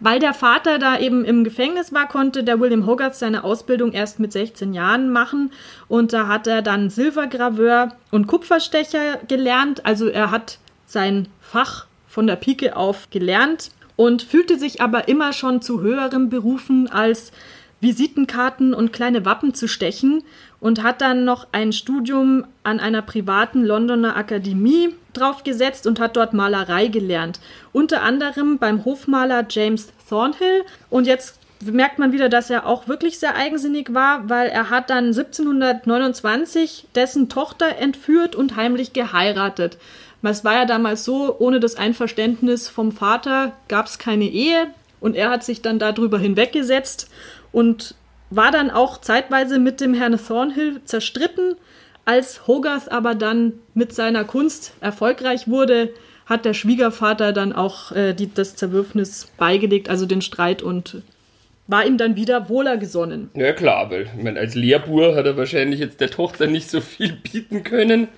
[0.00, 4.18] Weil der Vater da eben im Gefängnis war, konnte der William Hogarth seine Ausbildung erst
[4.18, 5.52] mit 16 Jahren machen
[5.88, 9.84] und da hat er dann Silbergraveur und Kupferstecher gelernt.
[9.84, 13.70] Also er hat sein Fach von der Pike auf gelernt.
[13.96, 17.32] und fühlte sich aber immer schon zu höherem berufen als
[17.82, 20.22] Visitenkarten und kleine Wappen zu stechen
[20.58, 26.32] und hat dann noch ein Studium an einer privaten Londoner Akademie draufgesetzt und hat dort
[26.32, 27.40] Malerei gelernt.
[27.72, 30.64] Unter anderem beim Hofmaler James Thornhill.
[30.88, 34.90] Und jetzt merkt man wieder, dass er auch wirklich sehr eigensinnig war, weil er hat
[34.90, 39.78] dann 1729 dessen Tochter entführt und heimlich geheiratet.
[40.22, 44.66] Es war ja damals so, ohne das Einverständnis vom Vater gab es keine Ehe
[45.00, 47.10] und er hat sich dann darüber hinweggesetzt
[47.52, 47.94] und
[48.28, 51.56] war dann auch zeitweise mit dem Herrn Thornhill zerstritten.
[52.04, 55.90] Als Hogarth aber dann mit seiner Kunst erfolgreich wurde,
[56.26, 61.02] hat der Schwiegervater dann auch äh, die, das Zerwürfnis beigelegt, also den Streit und
[61.66, 63.30] war ihm dann wieder wohler gesonnen.
[63.34, 66.80] Ja klar, weil ich meine, als Lehrbur hat er wahrscheinlich jetzt der Tochter nicht so
[66.80, 68.08] viel bieten können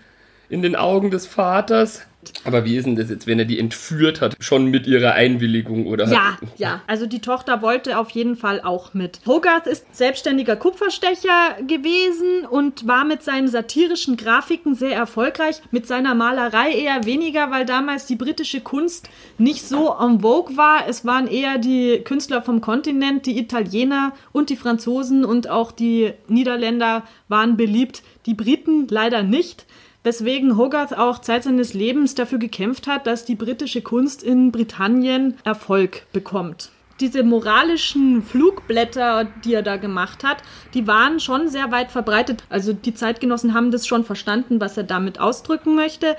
[0.52, 2.02] in den Augen des Vaters.
[2.44, 5.86] Aber wie ist denn das jetzt, wenn er die entführt hat, schon mit ihrer Einwilligung
[5.86, 6.08] oder?
[6.08, 6.82] Ja, ja.
[6.86, 9.20] Also die Tochter wollte auf jeden Fall auch mit.
[9.26, 15.62] Hogarth ist selbstständiger Kupferstecher gewesen und war mit seinen satirischen Grafiken sehr erfolgreich.
[15.72, 20.86] Mit seiner Malerei eher weniger, weil damals die britische Kunst nicht so en vogue war.
[20.88, 26.12] Es waren eher die Künstler vom Kontinent, die Italiener und die Franzosen und auch die
[26.28, 28.02] Niederländer waren beliebt.
[28.26, 29.66] Die Briten leider nicht
[30.04, 35.34] weswegen Hogarth auch Zeit seines Lebens dafür gekämpft hat, dass die britische Kunst in Britannien
[35.44, 36.70] Erfolg bekommt.
[37.00, 40.42] Diese moralischen Flugblätter, die er da gemacht hat,
[40.74, 42.44] die waren schon sehr weit verbreitet.
[42.48, 46.16] Also die Zeitgenossen haben das schon verstanden, was er damit ausdrücken möchte.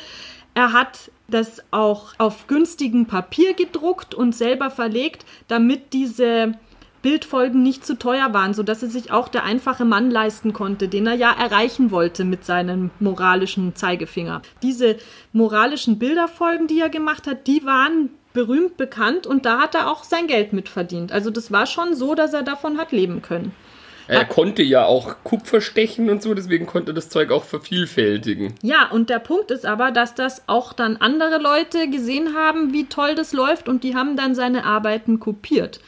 [0.55, 6.53] Er hat das auch auf günstigem Papier gedruckt und selber verlegt, damit diese
[7.03, 11.05] Bildfolgen nicht zu teuer waren, sodass es sich auch der einfache Mann leisten konnte, den
[11.05, 14.41] er ja erreichen wollte mit seinem moralischen Zeigefinger.
[14.63, 14.97] Diese
[15.33, 20.03] moralischen Bilderfolgen, die er gemacht hat, die waren berühmt bekannt und da hat er auch
[20.03, 21.11] sein Geld mit verdient.
[21.11, 23.53] Also das war schon so, dass er davon hat leben können.
[24.07, 28.53] Er konnte ja auch Kupfer stechen und so, deswegen konnte das Zeug auch vervielfältigen.
[28.61, 32.85] Ja, und der Punkt ist aber, dass das auch dann andere Leute gesehen haben, wie
[32.85, 35.79] toll das läuft und die haben dann seine Arbeiten kopiert.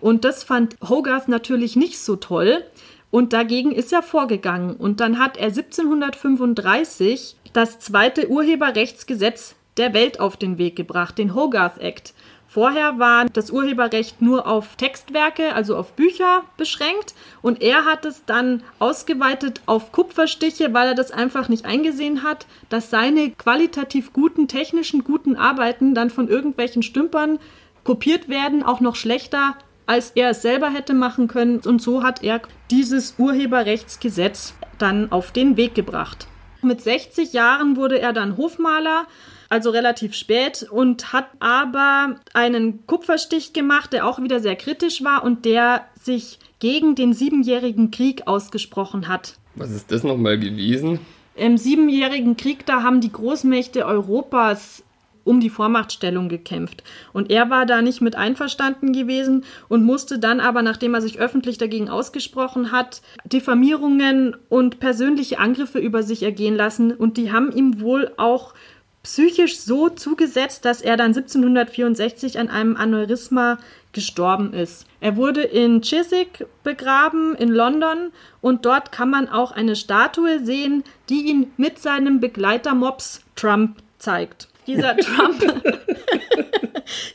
[0.00, 2.64] Und das fand Hogarth natürlich nicht so toll.
[3.10, 4.76] Und dagegen ist er vorgegangen.
[4.76, 11.34] Und dann hat er 1735 das zweite Urheberrechtsgesetz der Welt auf den Weg gebracht, den
[11.34, 12.12] Hogarth Act.
[12.50, 18.24] Vorher war das Urheberrecht nur auf Textwerke, also auf Bücher beschränkt und er hat es
[18.24, 24.48] dann ausgeweitet auf Kupferstiche, weil er das einfach nicht eingesehen hat, dass seine qualitativ guten,
[24.48, 27.38] technischen guten Arbeiten dann von irgendwelchen Stümpern
[27.84, 29.54] kopiert werden, auch noch schlechter
[29.88, 31.60] als er es selber hätte machen können.
[31.64, 36.28] Und so hat er dieses Urheberrechtsgesetz dann auf den Weg gebracht.
[36.60, 39.06] Mit 60 Jahren wurde er dann Hofmaler,
[39.48, 45.24] also relativ spät, und hat aber einen Kupferstich gemacht, der auch wieder sehr kritisch war
[45.24, 49.38] und der sich gegen den Siebenjährigen Krieg ausgesprochen hat.
[49.54, 51.00] Was ist das nochmal gewesen?
[51.34, 54.82] Im Siebenjährigen Krieg, da haben die Großmächte Europas
[55.24, 56.82] um die Vormachtstellung gekämpft.
[57.12, 61.18] Und er war da nicht mit einverstanden gewesen und musste dann aber, nachdem er sich
[61.18, 66.92] öffentlich dagegen ausgesprochen hat, Diffamierungen und persönliche Angriffe über sich ergehen lassen.
[66.92, 68.54] Und die haben ihm wohl auch
[69.02, 73.58] psychisch so zugesetzt, dass er dann 1764 an einem Aneurysma
[73.92, 74.86] gestorben ist.
[75.00, 80.84] Er wurde in Chiswick begraben in London und dort kann man auch eine Statue sehen,
[81.08, 85.42] die ihn mit seinem Begleiter Mops Trump zeigt dieser Trump.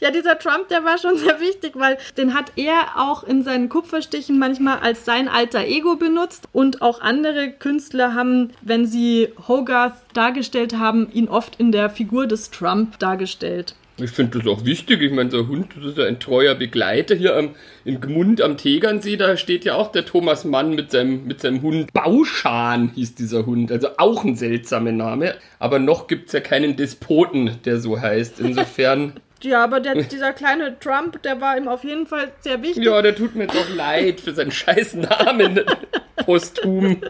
[0.02, 3.70] ja, dieser Trump, der war schon sehr wichtig, weil den hat er auch in seinen
[3.70, 9.96] Kupferstichen manchmal als sein alter Ego benutzt und auch andere Künstler haben, wenn sie Hogarth
[10.14, 13.76] dargestellt haben, ihn oft in der Figur des Trump dargestellt.
[13.98, 15.02] Ich finde das auch wichtig.
[15.02, 17.14] Ich meine, der Hund, das ist ja ein treuer Begleiter.
[17.14, 17.52] Hier am,
[17.86, 21.62] in Gmund am Tegernsee, da steht ja auch der Thomas Mann mit seinem, mit seinem
[21.62, 21.94] Hund.
[21.94, 23.72] Bauschan hieß dieser Hund.
[23.72, 25.36] Also auch ein seltsamer Name.
[25.60, 28.40] Aber noch gibt es ja keinen Despoten, der so heißt.
[28.40, 29.14] Insofern.
[29.44, 32.82] Ja, aber der, dieser kleine Trump, der war ihm auf jeden Fall sehr wichtig.
[32.82, 35.60] Ja, der tut mir doch leid für seinen scheiß Namen
[36.16, 37.02] posthum.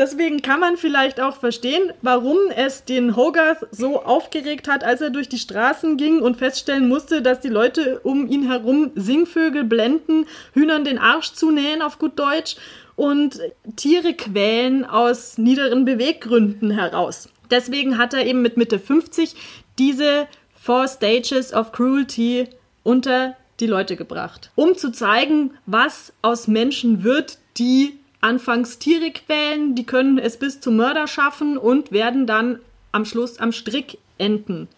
[0.00, 5.10] Deswegen kann man vielleicht auch verstehen, warum es den Hogarth so aufgeregt hat, als er
[5.10, 10.24] durch die Straßen ging und feststellen musste, dass die Leute um ihn herum Singvögel blenden,
[10.54, 12.56] Hühnern den Arsch zunähen auf gut Deutsch
[12.96, 13.40] und
[13.76, 17.28] Tiere quälen aus niederen Beweggründen heraus.
[17.50, 19.34] Deswegen hat er eben mit Mitte 50
[19.78, 22.48] diese Four Stages of Cruelty
[22.84, 29.74] unter die Leute gebracht, um zu zeigen, was aus Menschen wird, die anfangs Tiere quälen,
[29.74, 32.60] die können es bis zum Mörder schaffen und werden dann
[32.92, 34.68] am Schluss am Strick enden.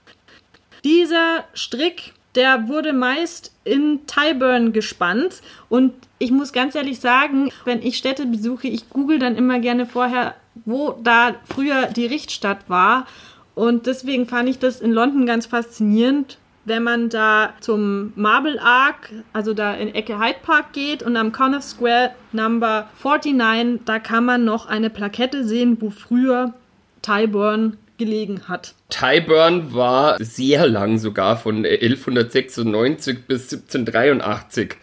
[0.85, 5.43] Dieser Strick der wurde meist in Tyburn gespannt.
[5.69, 9.87] Und ich muss ganz ehrlich sagen, wenn ich Städte besuche, ich google dann immer gerne
[9.87, 13.07] vorher, wo da früher die Richtstadt war.
[13.55, 19.11] Und deswegen fand ich das in London ganz faszinierend, wenn man da zum Marble Arc,
[19.33, 24.25] also da in Ecke Hyde Park geht und am Conniff Square Number 49, da kann
[24.25, 26.55] man noch eine Plakette sehen, wo früher
[27.03, 28.75] Tyburn gelegen hat.
[28.91, 34.77] Tyburn war sehr lang sogar von 1196 bis 1783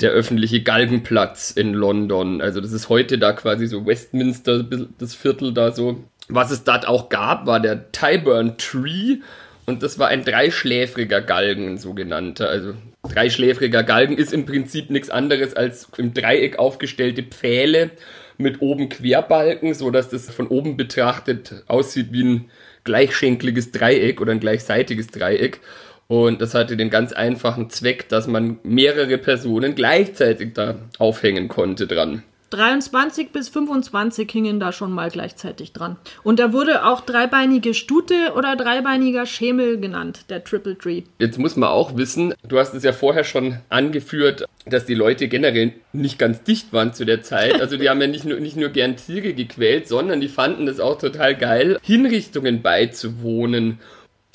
[0.00, 2.40] der öffentliche Galgenplatz in London.
[2.40, 4.64] Also das ist heute da quasi so Westminster,
[4.98, 6.04] das Viertel da so.
[6.28, 9.18] Was es dort auch gab, war der Tyburn Tree
[9.66, 12.48] und das war ein dreischläfriger Galgen, ein sogenannter.
[12.48, 17.90] Also dreischläfriger Galgen ist im Prinzip nichts anderes als im Dreieck aufgestellte Pfähle
[18.38, 22.50] mit oben Querbalken, so dass das von oben betrachtet aussieht wie ein
[22.84, 25.60] gleichschenkliges Dreieck oder ein gleichseitiges Dreieck.
[26.08, 31.86] Und das hatte den ganz einfachen Zweck, dass man mehrere Personen gleichzeitig da aufhängen konnte
[31.86, 32.22] dran.
[32.52, 35.96] 23 bis 25 hingen da schon mal gleichzeitig dran.
[36.22, 41.02] Und da wurde auch dreibeinige Stute oder dreibeiniger Schemel genannt, der Triple Tree.
[41.18, 45.28] Jetzt muss man auch wissen, du hast es ja vorher schon angeführt, dass die Leute
[45.28, 47.60] generell nicht ganz dicht waren zu der Zeit.
[47.60, 50.78] Also die haben ja nicht nur, nicht nur gern Tiere gequält, sondern die fanden es
[50.78, 53.80] auch total geil, Hinrichtungen beizuwohnen.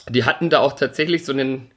[0.10, 1.70] Die hatten da auch tatsächlich so einen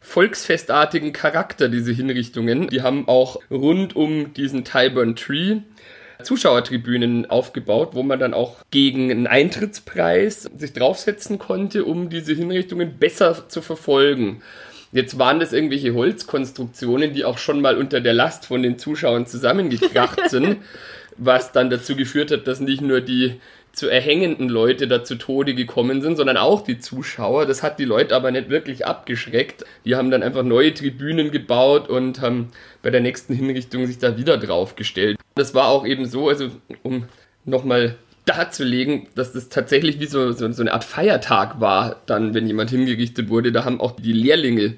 [0.00, 2.68] volksfestartigen Charakter, diese Hinrichtungen.
[2.68, 5.58] Die haben auch rund um diesen Tyburn Tree
[6.22, 12.98] Zuschauertribünen aufgebaut, wo man dann auch gegen einen Eintrittspreis sich draufsetzen konnte, um diese Hinrichtungen
[12.98, 14.42] besser zu verfolgen.
[14.90, 19.26] Jetzt waren das irgendwelche Holzkonstruktionen, die auch schon mal unter der Last von den Zuschauern
[19.26, 20.58] zusammengekracht sind,
[21.16, 23.40] was dann dazu geführt hat, dass nicht nur die
[23.78, 27.46] zu erhängenden Leute da zu Tode gekommen sind, sondern auch die Zuschauer.
[27.46, 29.64] Das hat die Leute aber nicht wirklich abgeschreckt.
[29.84, 32.48] Die haben dann einfach neue Tribünen gebaut und haben
[32.82, 35.16] bei der nächsten Hinrichtung sich da wieder draufgestellt.
[35.36, 36.50] Das war auch eben so, also
[36.82, 37.04] um
[37.44, 42.48] nochmal darzulegen, dass das tatsächlich wie so, so, so eine Art Feiertag war, dann, wenn
[42.48, 43.52] jemand hingerichtet wurde.
[43.52, 44.74] Da haben auch die Lehrlinge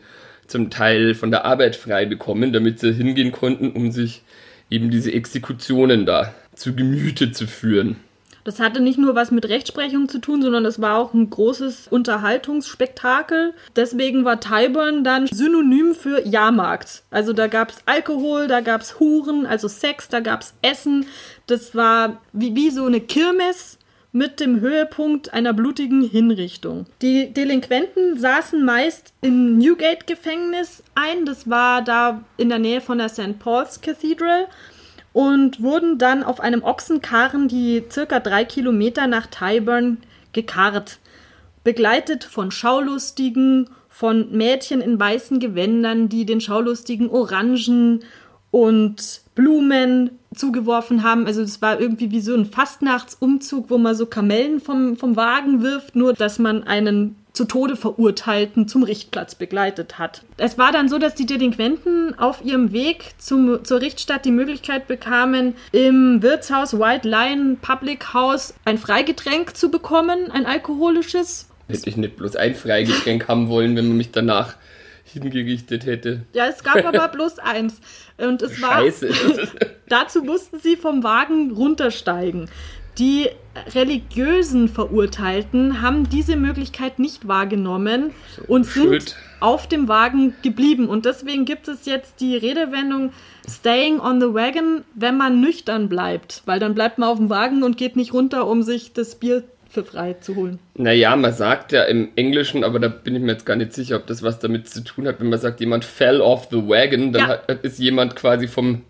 [0.47, 4.21] zum Teil von der Arbeit frei bekommen, damit sie hingehen konnten, um sich
[4.69, 7.97] eben diese Exekutionen da zu Gemüte zu führen.
[8.45, 11.89] Das hatte nicht nur was mit Rechtsprechung zu tun, sondern es war auch ein großes
[11.89, 13.55] Unterhaltungsspektakel.
[13.77, 17.03] Deswegen war Tyburn dann synonym für Jahrmarkt.
[17.11, 21.07] Also da gab es Alkohol, da gab es Huren, also Sex, da gab es Essen.
[21.47, 23.79] Das war wie, wie so eine Kirmes
[24.13, 26.87] mit dem Höhepunkt einer blutigen Hinrichtung.
[27.01, 31.27] Die Delinquenten saßen meist im Newgate-Gefängnis ein.
[31.27, 33.39] Das war da in der Nähe von der St.
[33.39, 34.49] Paul's Cathedral
[35.13, 39.99] und wurden dann auf einem Ochsenkarren, die circa drei Kilometer nach Tyburn
[40.33, 40.99] gekarrt,
[41.65, 48.05] begleitet von Schaulustigen, von Mädchen in weißen Gewändern, die den Schaulustigen Orangen
[48.51, 51.27] und Blumen zugeworfen haben.
[51.27, 55.63] Also es war irgendwie wie so ein Fastnachtsumzug, wo man so Kamellen vom, vom Wagen
[55.63, 60.25] wirft, nur dass man einen zu Tode verurteilten zum Richtplatz begleitet hat.
[60.37, 64.87] Es war dann so, dass die Delinquenten auf ihrem Weg zum, zur Richtstadt die Möglichkeit
[64.87, 71.49] bekamen, im Wirtshaus White Lion Public House ein Freigetränk zu bekommen, ein alkoholisches.
[71.67, 74.57] Hätte ich nicht bloß ein Freigetränk haben wollen, wenn man mich danach
[75.05, 76.27] hingerichtet hätte.
[76.35, 77.81] Ja, es gab aber bloß eins.
[78.19, 78.83] Und es war.
[78.83, 79.09] Scheiße.
[79.89, 82.51] dazu mussten sie vom Wagen runtersteigen.
[83.01, 83.29] Die
[83.75, 89.17] religiösen Verurteilten haben diese Möglichkeit nicht wahrgenommen so, und sind Schuld.
[89.41, 90.87] auf dem Wagen geblieben.
[90.87, 93.13] Und deswegen gibt es jetzt die Redewendung
[93.49, 96.43] Staying on the Wagon, wenn man nüchtern bleibt.
[96.45, 99.45] Weil dann bleibt man auf dem Wagen und geht nicht runter, um sich das Bier
[99.71, 100.59] für frei zu holen.
[100.75, 103.97] Naja, man sagt ja im Englischen, aber da bin ich mir jetzt gar nicht sicher,
[103.97, 107.13] ob das was damit zu tun hat, wenn man sagt, jemand fell off the wagon,
[107.13, 107.29] dann ja.
[107.29, 108.83] hat, ist jemand quasi vom,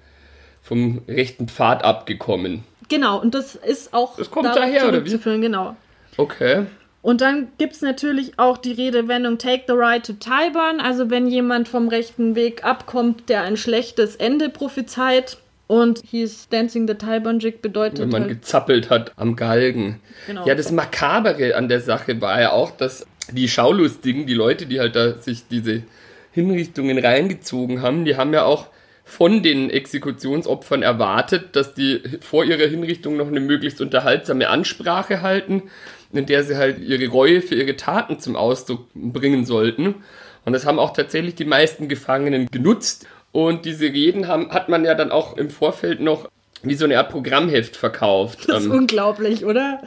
[0.62, 2.64] vom rechten Pfad abgekommen.
[2.90, 5.40] Genau, und das ist auch das kommt daher, oder wie?
[5.40, 5.76] genau.
[6.16, 6.66] Okay.
[7.02, 11.26] Und dann gibt es natürlich auch die Redewendung Take the Ride to Tyburn, also wenn
[11.28, 15.38] jemand vom rechten Weg abkommt, der ein schlechtes Ende prophezeit.
[15.66, 18.00] Und he's dancing the Tyburn Jig bedeutet.
[18.00, 20.00] Wenn man halt, gezappelt hat am Galgen.
[20.26, 20.44] Genau.
[20.44, 24.80] Ja, das Makabere an der Sache war ja auch, dass die Schaulustigen, die Leute, die
[24.80, 25.84] halt da sich diese
[26.32, 28.66] Hinrichtungen reingezogen haben, die haben ja auch
[29.10, 35.64] von den Exekutionsopfern erwartet, dass die vor ihrer Hinrichtung noch eine möglichst unterhaltsame Ansprache halten,
[36.12, 39.96] in der sie halt ihre Reue für ihre Taten zum Ausdruck bringen sollten.
[40.44, 43.08] Und das haben auch tatsächlich die meisten Gefangenen genutzt.
[43.32, 46.28] Und diese Reden haben, hat man ja dann auch im Vorfeld noch
[46.62, 48.48] wie so eine Art Programmheft verkauft.
[48.48, 49.82] Das ist ähm, unglaublich, oder?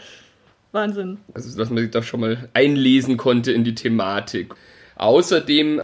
[0.74, 1.20] Wahnsinn.
[1.34, 4.54] Also, dass man sich da schon mal einlesen konnte in die Thematik.
[4.96, 5.82] Außerdem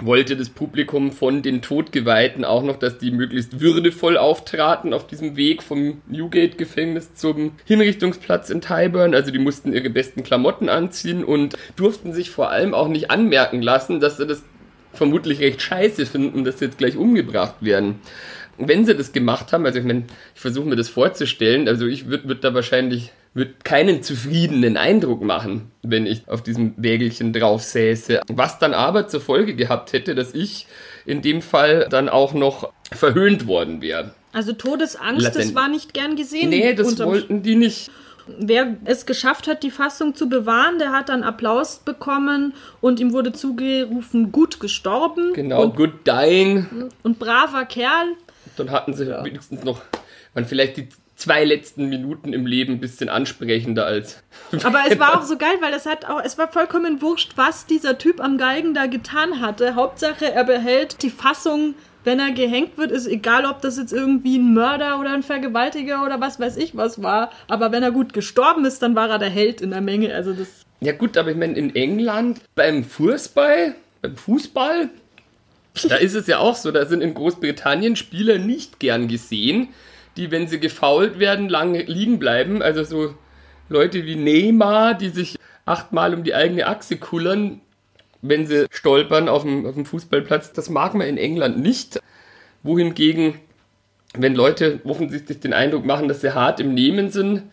[0.00, 5.36] wollte das Publikum von den Todgeweihten auch noch, dass die möglichst würdevoll auftraten auf diesem
[5.36, 9.14] Weg vom Newgate-Gefängnis zum Hinrichtungsplatz in Tyburn.
[9.14, 13.60] Also die mussten ihre besten Klamotten anziehen und durften sich vor allem auch nicht anmerken
[13.60, 14.44] lassen, dass sie das
[14.92, 17.96] vermutlich recht scheiße finden, dass sie jetzt gleich umgebracht werden.
[18.56, 22.06] Wenn sie das gemacht haben, also ich meine, ich versuche mir das vorzustellen, also ich
[22.08, 27.62] würde würd da wahrscheinlich wird keinen zufriedenen Eindruck machen, wenn ich auf diesem Wägelchen drauf
[27.62, 28.20] säße.
[28.28, 30.66] Was dann aber zur Folge gehabt hätte, dass ich
[31.06, 34.12] in dem Fall dann auch noch verhöhnt worden wäre.
[34.32, 35.44] Also Todesangst, Latent.
[35.44, 36.50] das war nicht gern gesehen.
[36.50, 37.90] Nee, das wollten die nicht.
[38.38, 43.14] Wer es geschafft hat, die Fassung zu bewahren, der hat dann Applaus bekommen und ihm
[43.14, 45.32] wurde zugerufen, gut gestorben.
[45.32, 46.90] Genau, und, good dying.
[47.02, 48.08] Und braver Kerl.
[48.56, 49.24] Dann hatten sie ja.
[49.24, 49.80] wenigstens noch,
[50.34, 54.22] waren vielleicht die zwei letzten Minuten im Leben ein bisschen ansprechender als.
[54.62, 57.66] Aber es war auch so geil, weil es hat auch, es war vollkommen wurscht, was
[57.66, 59.74] dieser Typ am Geigen da getan hatte.
[59.74, 64.38] Hauptsache, er behält die Fassung, wenn er gehängt wird, ist egal, ob das jetzt irgendwie
[64.38, 67.32] ein Mörder oder ein Vergewaltiger oder was weiß ich was war.
[67.48, 70.14] Aber wenn er gut gestorben ist, dann war er der Held in der Menge.
[70.14, 70.62] Also das.
[70.80, 74.88] Ja gut, aber ich meine, in England beim Fußball, beim Fußball,
[75.88, 79.68] da ist es ja auch so, da sind in Großbritannien Spieler nicht gern gesehen
[80.18, 82.62] die, wenn sie gefault werden, lange liegen bleiben.
[82.62, 83.14] Also so
[83.68, 87.60] Leute wie Neymar, die sich achtmal um die eigene Achse kullern,
[88.20, 90.52] wenn sie stolpern auf dem, auf dem Fußballplatz.
[90.52, 92.00] Das mag man in England nicht.
[92.62, 93.34] Wohingegen,
[94.14, 97.44] wenn Leute offensichtlich den Eindruck machen, dass sie hart im Nehmen sind,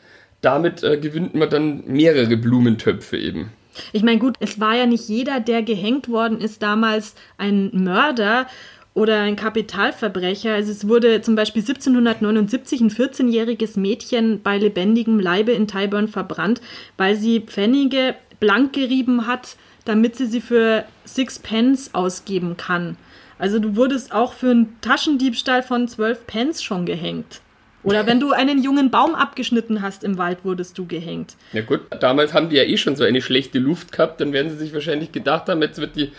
[0.41, 3.51] damit äh, gewinnt man dann mehrere Blumentöpfe eben.
[3.91, 8.47] Ich meine, gut, es war ja nicht jeder, der gehängt worden ist, damals ein Mörder
[8.95, 10.53] oder ein Kapitalverbrecher.
[10.53, 16.61] Also es wurde zum Beispiel 1779 ein 14-jähriges Mädchen bei lebendigem Leibe in Tyburn verbrannt,
[16.97, 22.97] weil sie Pfennige blank gerieben hat, damit sie sie für Six Pence ausgeben kann.
[23.37, 27.41] Also du wurdest auch für einen Taschendiebstahl von 12 Pence schon gehängt.
[27.85, 31.35] Oder wenn du einen jungen Baum abgeschnitten hast im Wald, wurdest du gehängt.
[31.53, 34.49] Ja gut, damals haben die ja eh schon so eine schlechte Luft gehabt, dann werden
[34.49, 36.11] sie sich wahrscheinlich gedacht haben, jetzt wird die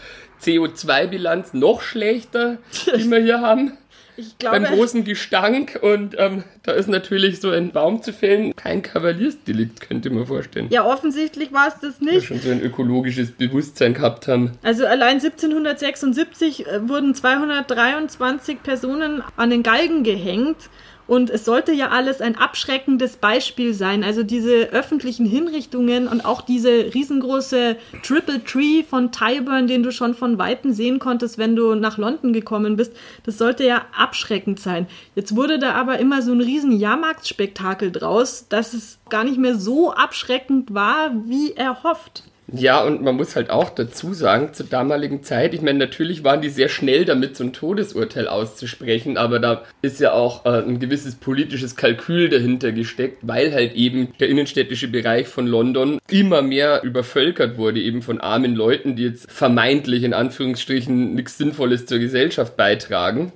[0.42, 2.58] CO2-Bilanz noch schlechter,
[2.96, 3.72] die wir hier haben.
[4.18, 8.56] Ich glaube, beim großen Gestank und ähm, da ist natürlich so ein Baum zu fällen
[8.56, 10.68] kein Kavaliersdelikt, könnte man vorstellen.
[10.70, 12.14] Ja, offensichtlich war es das nicht.
[12.14, 14.52] Wir schon so ein ökologisches Bewusstsein gehabt haben.
[14.62, 20.70] Also allein 1776 äh, wurden 223 Personen an den Galgen gehängt
[21.06, 24.02] und es sollte ja alles ein abschreckendes Beispiel sein.
[24.02, 30.14] Also diese öffentlichen Hinrichtungen und auch diese riesengroße Triple Tree von Tyburn, den du schon
[30.14, 32.92] von Weitem sehen konntest, wenn du nach London gekommen bist,
[33.24, 34.86] das sollte ja abschreckend sein.
[35.14, 39.54] Jetzt wurde da aber immer so ein riesen Jahrmarktspektakel draus, dass es gar nicht mehr
[39.54, 42.24] so abschreckend war, wie erhofft.
[42.52, 46.42] Ja, und man muss halt auch dazu sagen, zur damaligen Zeit, ich meine, natürlich waren
[46.42, 50.78] die sehr schnell damit, so ein Todesurteil auszusprechen, aber da ist ja auch äh, ein
[50.78, 56.84] gewisses politisches Kalkül dahinter gesteckt, weil halt eben der innenstädtische Bereich von London immer mehr
[56.84, 62.56] übervölkert wurde, eben von armen Leuten, die jetzt vermeintlich in Anführungsstrichen nichts Sinnvolles zur Gesellschaft
[62.56, 63.32] beitragen.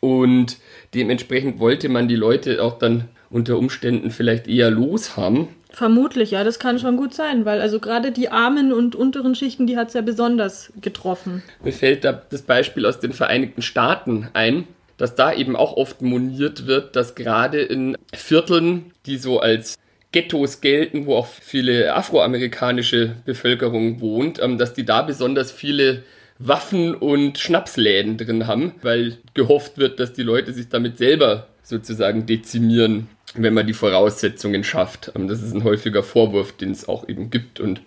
[0.00, 0.56] Und
[0.94, 6.44] dementsprechend wollte man die Leute auch dann unter Umständen vielleicht eher los haben Vermutlich, ja,
[6.44, 9.88] das kann schon gut sein, weil also gerade die armen und unteren Schichten, die hat
[9.88, 11.42] es ja besonders getroffen.
[11.62, 16.02] Mir fällt da das Beispiel aus den Vereinigten Staaten ein, dass da eben auch oft
[16.02, 19.76] moniert wird, dass gerade in Vierteln, die so als
[20.10, 26.02] Ghettos gelten, wo auch viele afroamerikanische Bevölkerung wohnt, ähm, dass die da besonders viele
[26.38, 32.26] Waffen und Schnapsläden drin haben, weil gehofft wird, dass die Leute sich damit selber sozusagen
[32.26, 33.08] dezimieren
[33.42, 35.12] wenn man die Voraussetzungen schafft.
[35.14, 37.80] Ähm, das ist ein häufiger Vorwurf, den es auch eben gibt und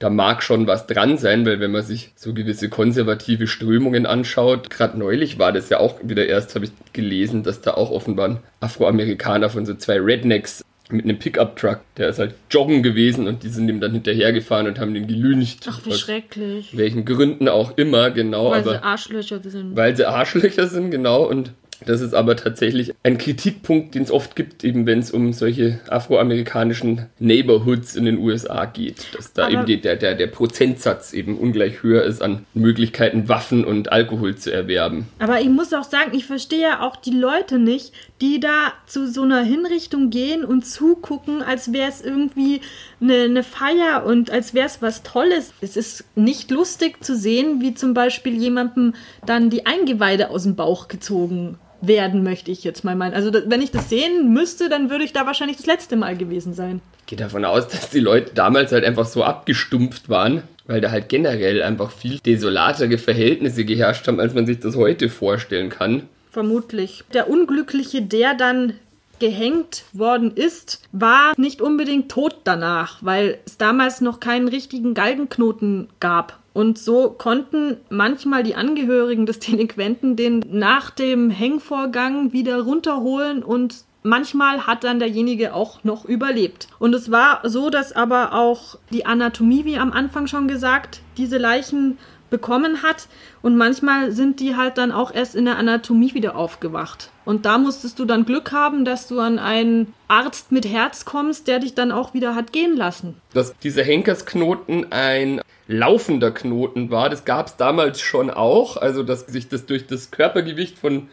[0.00, 4.70] da mag schon was dran sein, weil wenn man sich so gewisse konservative Strömungen anschaut,
[4.70, 8.28] gerade neulich war das ja auch wieder erst, habe ich gelesen, dass da auch offenbar
[8.30, 13.42] ein Afroamerikaner von so zwei Rednecks mit einem Pickup-Truck, der ist halt joggen gewesen und
[13.42, 15.66] die sind ihm dann hinterhergefahren und haben den gelüncht.
[15.68, 16.76] Ach, wie schrecklich.
[16.76, 18.50] Welchen Gründen auch immer, genau.
[18.50, 19.76] Weil sie Arschlöcher sind.
[19.76, 21.28] Weil sie Arschlöcher sind, genau.
[21.28, 21.52] Und
[21.86, 25.80] das ist aber tatsächlich ein Kritikpunkt, den es oft gibt, eben wenn es um solche
[25.88, 29.14] afroamerikanischen Neighborhoods in den USA geht.
[29.14, 33.28] Dass da aber eben die, der, der, der Prozentsatz eben ungleich höher ist an Möglichkeiten,
[33.28, 35.08] Waffen und Alkohol zu erwerben.
[35.18, 39.08] Aber ich muss auch sagen, ich verstehe ja auch die Leute nicht, die da zu
[39.08, 42.60] so einer Hinrichtung gehen und zugucken, als wäre es irgendwie
[43.00, 45.54] eine, eine Feier und als wäre es was Tolles.
[45.60, 48.94] Es ist nicht lustig zu sehen, wie zum Beispiel jemandem
[49.24, 53.14] dann die Eingeweide aus dem Bauch gezogen werden, möchte ich jetzt mal meinen.
[53.14, 56.54] Also wenn ich das sehen müsste, dann würde ich da wahrscheinlich das letzte Mal gewesen
[56.54, 56.80] sein.
[57.00, 60.90] Ich gehe davon aus, dass die Leute damals halt einfach so abgestumpft waren, weil da
[60.90, 66.08] halt generell einfach viel desolatere Verhältnisse geherrscht haben, als man sich das heute vorstellen kann.
[66.30, 67.02] Vermutlich.
[67.12, 68.74] Der Unglückliche, der dann
[69.18, 75.88] gehängt worden ist, war nicht unbedingt tot danach, weil es damals noch keinen richtigen Galgenknoten
[76.00, 76.39] gab.
[76.60, 83.84] Und so konnten manchmal die Angehörigen des Delinquenten den nach dem Hängvorgang wieder runterholen und
[84.02, 86.68] manchmal hat dann derjenige auch noch überlebt.
[86.78, 91.38] Und es war so, dass aber auch die Anatomie, wie am Anfang schon gesagt, diese
[91.38, 91.96] Leichen
[92.28, 93.08] bekommen hat.
[93.40, 97.10] Und manchmal sind die halt dann auch erst in der Anatomie wieder aufgewacht.
[97.30, 101.46] Und da musstest du dann Glück haben, dass du an einen Arzt mit Herz kommst,
[101.46, 103.14] der dich dann auch wieder hat gehen lassen.
[103.32, 108.76] Dass dieser Henkersknoten ein laufender Knoten war, das gab es damals schon auch.
[108.76, 111.06] Also, dass sich das durch das Körpergewicht von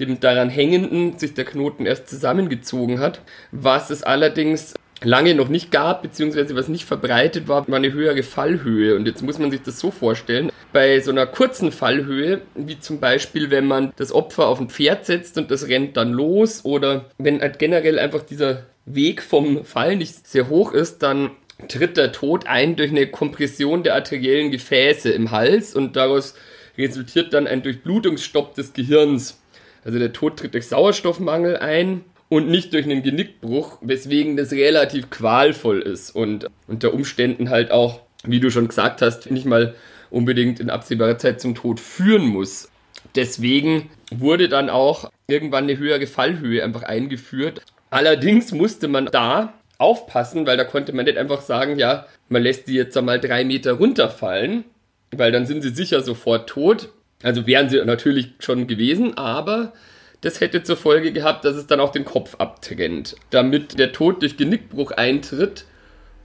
[0.00, 3.20] dem daran hängenden sich der Knoten erst zusammengezogen hat.
[3.52, 8.22] Was es allerdings lange noch nicht gab, beziehungsweise was nicht verbreitet war, war eine höhere
[8.22, 8.96] Fallhöhe.
[8.96, 10.50] Und jetzt muss man sich das so vorstellen.
[10.72, 15.06] Bei so einer kurzen Fallhöhe, wie zum Beispiel, wenn man das Opfer auf ein Pferd
[15.06, 19.96] setzt und das rennt dann los, oder wenn halt generell einfach dieser Weg vom Fall
[19.96, 21.30] nicht sehr hoch ist, dann
[21.68, 26.34] tritt der Tod ein durch eine Kompression der arteriellen Gefäße im Hals und daraus
[26.78, 29.40] resultiert dann ein Durchblutungsstopp des Gehirns.
[29.84, 35.10] Also der Tod tritt durch Sauerstoffmangel ein und nicht durch einen Genickbruch, weswegen das relativ
[35.10, 39.74] qualvoll ist und unter Umständen halt auch, wie du schon gesagt hast, nicht mal
[40.10, 42.70] unbedingt in absehbarer Zeit zum Tod führen muss.
[43.16, 47.62] Deswegen wurde dann auch irgendwann eine höhere Fallhöhe einfach eingeführt.
[47.90, 52.68] Allerdings musste man da aufpassen, weil da konnte man nicht einfach sagen, ja, man lässt
[52.68, 54.64] die jetzt einmal drei Meter runterfallen,
[55.10, 56.90] weil dann sind sie sicher sofort tot.
[57.24, 59.72] Also wären sie natürlich schon gewesen, aber
[60.20, 63.16] das hätte zur Folge gehabt, dass es dann auch den Kopf abtrennt.
[63.30, 65.64] Damit der Tod durch Genickbruch eintritt,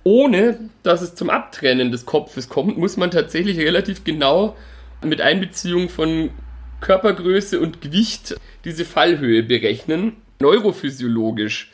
[0.04, 4.56] ohne dass es zum Abtrennen des Kopfes kommt, muss man tatsächlich relativ genau
[5.04, 6.30] mit Einbeziehung von
[6.82, 8.36] Körpergröße und Gewicht
[8.66, 10.18] diese Fallhöhe berechnen.
[10.39, 11.72] Neurophysiologisch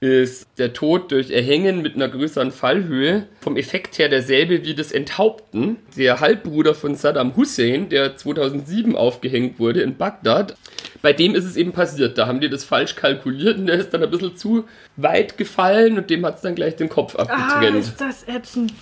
[0.00, 4.92] ist der Tod durch Erhängen mit einer größeren Fallhöhe vom Effekt her derselbe wie das
[4.92, 5.76] Enthaupten.
[5.96, 10.56] Der Halbbruder von Saddam Hussein, der 2007 aufgehängt wurde in Bagdad,
[11.02, 12.16] bei dem ist es eben passiert.
[12.16, 14.64] Da haben die das falsch kalkuliert und der ist dann ein bisschen zu
[14.96, 17.76] weit gefallen und dem hat es dann gleich den Kopf abgetrennt.
[17.76, 18.72] Ah, ist das ätzend.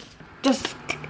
[0.43, 0.63] Das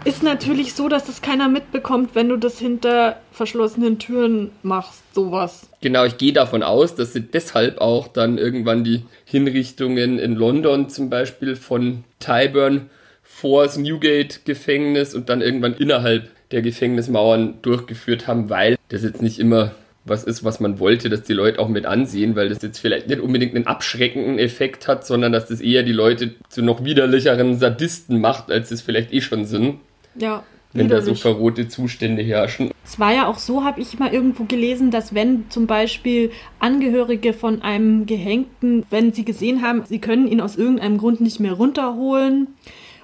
[0.05, 5.69] ist natürlich so, dass das keiner mitbekommt, wenn du das hinter verschlossenen Türen machst, sowas.
[5.81, 10.89] Genau, ich gehe davon aus, dass sie deshalb auch dann irgendwann die Hinrichtungen in London
[10.89, 12.89] zum Beispiel von Tyburn
[13.23, 19.21] vor das Newgate Gefängnis und dann irgendwann innerhalb der Gefängnismauern durchgeführt haben, weil das jetzt
[19.21, 19.73] nicht immer
[20.07, 23.09] was ist, was man wollte, dass die Leute auch mit ansehen, weil das jetzt vielleicht
[23.09, 27.59] nicht unbedingt einen abschreckenden Effekt hat, sondern dass das eher die Leute zu noch widerlicheren
[27.59, 29.77] Sadisten macht, als es vielleicht eh schon sind.
[30.15, 30.45] Ja.
[30.73, 32.71] Wenn da so verrohte Zustände herrschen.
[32.85, 37.33] Es war ja auch so, habe ich mal irgendwo gelesen, dass wenn zum Beispiel Angehörige
[37.33, 41.55] von einem Gehängten, wenn sie gesehen haben, sie können ihn aus irgendeinem Grund nicht mehr
[41.55, 42.49] runterholen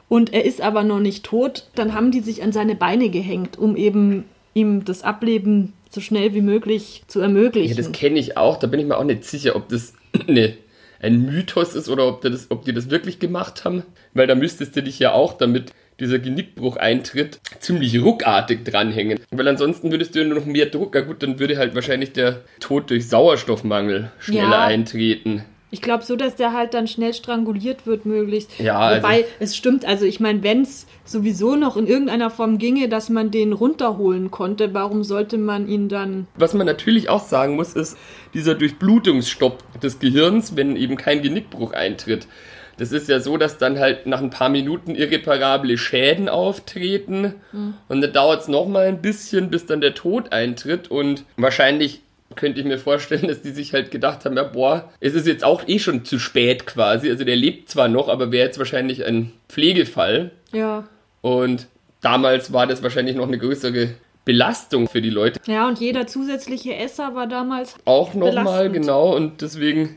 [0.09, 3.59] und er ist aber noch nicht tot, dann haben die sich an seine Beine gehängt,
[3.59, 7.77] um eben ihm das Ableben so schnell wie möglich zu ermöglichen.
[7.77, 8.59] Ja, das kenne ich auch.
[8.59, 9.95] Da bin ich mir auch nicht sicher, ob das
[10.29, 10.55] eine,
[11.01, 13.83] ein Mythos ist oder ob, das, ob die das wirklich gemacht haben.
[14.15, 19.21] Weil da müsstest du dich ja auch damit dieser Genickbruch eintritt, ziemlich ruckartig dranhängen.
[19.31, 22.13] Weil ansonsten würdest du ja nur noch mehr Druck, ja gut, dann würde halt wahrscheinlich
[22.13, 24.65] der Tod durch Sauerstoffmangel schneller ja.
[24.65, 25.45] eintreten.
[25.73, 28.59] Ich glaube so, dass der halt dann schnell stranguliert wird, möglichst.
[28.61, 32.59] Ja, Wobei, also es stimmt, also ich meine, wenn es sowieso noch in irgendeiner Form
[32.59, 36.27] ginge, dass man den runterholen konnte, warum sollte man ihn dann.
[36.37, 37.97] Was man natürlich auch sagen muss, ist
[38.35, 42.29] dieser Durchblutungsstopp des Gehirns, wenn eben kein Genickbruch eintritt.
[42.77, 47.75] Das ist ja so, dass dann halt nach ein paar Minuten irreparable Schäden auftreten mhm.
[47.89, 52.03] und dann dauert es nochmal ein bisschen, bis dann der Tod eintritt und wahrscheinlich
[52.37, 55.45] könnte ich mir vorstellen, dass die sich halt gedacht haben, ja boah, es ist jetzt
[55.45, 57.11] auch eh schon zu spät quasi.
[57.11, 60.33] Also der lebt zwar noch, aber wäre jetzt wahrscheinlich ein Pflegefall.
[60.53, 60.89] Ja.
[61.21, 61.67] Und
[62.01, 63.91] damals war das wahrscheinlich noch eine größere
[64.25, 65.41] Belastung für die Leute.
[65.47, 69.17] Ja, und jeder zusätzliche Esser war damals auch nochmal, genau.
[69.17, 69.97] Und deswegen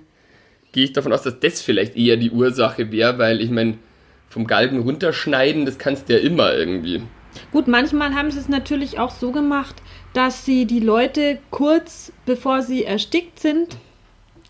[0.72, 3.78] gehe ich davon aus, dass das vielleicht eher die Ursache wäre, weil ich meine,
[4.30, 7.02] vom Galgen runterschneiden, das kannst du ja immer irgendwie.
[7.52, 9.76] Gut, manchmal haben sie es natürlich auch so gemacht,
[10.16, 13.78] dass sie die Leute kurz bevor sie erstickt sind,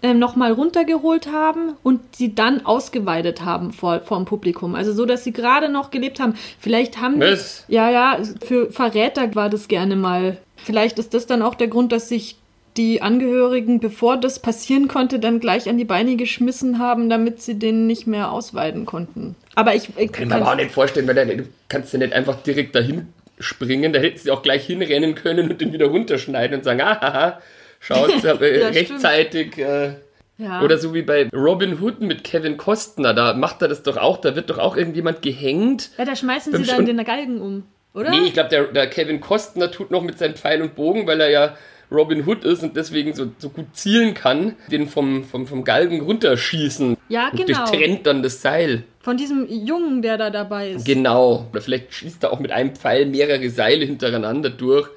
[0.04, 4.76] ähm, nochmal runtergeholt haben und sie dann ausgeweidet haben vor, vor dem Publikum.
[4.76, 6.36] Also so, dass sie gerade noch gelebt haben.
[6.60, 7.66] Vielleicht haben Was?
[7.68, 10.38] ja, ja, für Verräter war das gerne mal.
[10.58, 12.38] Vielleicht ist das dann auch der Grund, dass sich
[12.78, 17.58] die Angehörigen, bevor das passieren konnte, dann gleich an die Beine geschmissen haben, damit sie
[17.58, 19.36] den nicht mehr ausweiden konnten.
[19.56, 22.76] Aber ich, ich kann mir auch nicht vorstellen, weil du kannst ja nicht einfach direkt
[22.76, 23.08] dahin
[23.40, 27.40] springen, da hättest du auch gleich hinrennen können und den wieder runterschneiden und sagen, ah,
[27.80, 29.96] schaut, ja, rechtzeitig äh,
[30.38, 30.62] ja.
[30.62, 34.18] Oder so wie bei Robin Hood mit Kevin Costner, da macht er das doch auch,
[34.18, 35.92] da wird doch auch irgendjemand gehängt.
[35.98, 37.64] Ja, da schmeißen sie dann den Galgen um,
[37.94, 38.10] oder?
[38.10, 41.22] Nee, ich glaube, der, der Kevin Costner tut noch mit seinem Pfeil und Bogen, weil
[41.22, 41.58] er ja
[41.90, 46.02] Robin Hood ist und deswegen so, so gut zielen kann, den vom, vom, vom Galgen
[46.02, 46.98] runterschießen.
[47.08, 47.42] Ja, genau.
[47.42, 48.84] Und durchtrennt dann das Seil.
[49.06, 50.84] Von diesem Jungen, der da dabei ist.
[50.84, 51.48] Genau.
[51.52, 54.90] Oder vielleicht schießt er auch mit einem Pfeil mehrere Seile hintereinander durch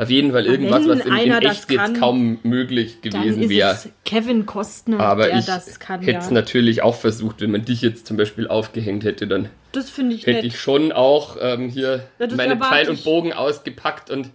[0.00, 3.76] auf jeden Fall irgendwas, was in, in echt kann, jetzt kaum möglich gewesen wäre.
[4.06, 6.00] Kevin Costner, Aber der ich das kann.
[6.00, 6.32] Hätte es ja.
[6.32, 10.38] natürlich auch versucht, wenn man dich jetzt zum Beispiel aufgehängt hätte, dann das ich hätte
[10.38, 10.44] nett.
[10.46, 14.30] ich schon auch ähm, hier ja, meine Pfeil und Bogen ausgepackt und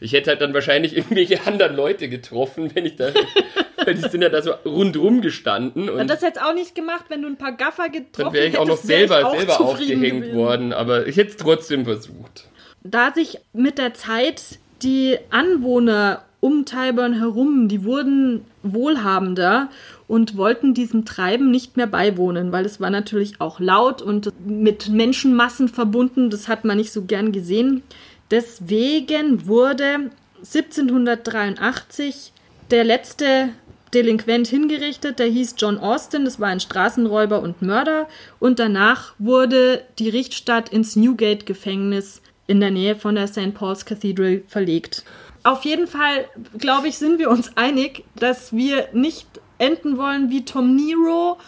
[0.00, 3.12] ich hätte halt dann wahrscheinlich irgendwelche anderen Leute getroffen, wenn ich da.
[3.84, 5.88] weil die sind ja da so rundrum gestanden.
[5.88, 8.18] Und das hätte auch nicht gemacht, wenn du ein paar Gaffer getroffen hättest.
[8.18, 10.36] Dann wäre ich auch noch selber, auch selber aufgehängt gewesen.
[10.36, 12.48] worden, aber ich hätte es trotzdem versucht.
[12.82, 19.70] Da sich mit der Zeit die Anwohner um Tyburn herum, die wurden wohlhabender
[20.06, 24.88] und wollten diesem Treiben nicht mehr beiwohnen, weil es war natürlich auch laut und mit
[24.88, 26.30] Menschenmassen verbunden.
[26.30, 27.82] Das hat man nicht so gern gesehen.
[28.30, 32.32] Deswegen wurde 1783
[32.70, 33.50] der letzte
[33.94, 38.06] Delinquent hingerichtet, der hieß John Austin, das war ein Straßenräuber und Mörder
[38.38, 43.54] und danach wurde die Richtstadt ins Newgate-Gefängnis in der Nähe von der St.
[43.54, 45.04] Paul's Cathedral verlegt.
[45.42, 46.26] Auf jeden Fall,
[46.58, 49.26] glaube ich, sind wir uns einig, dass wir nicht
[49.58, 51.38] enden wollen wie Tom Nero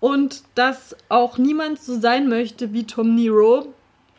[0.00, 3.72] und dass auch niemand so sein möchte wie Tom Nero.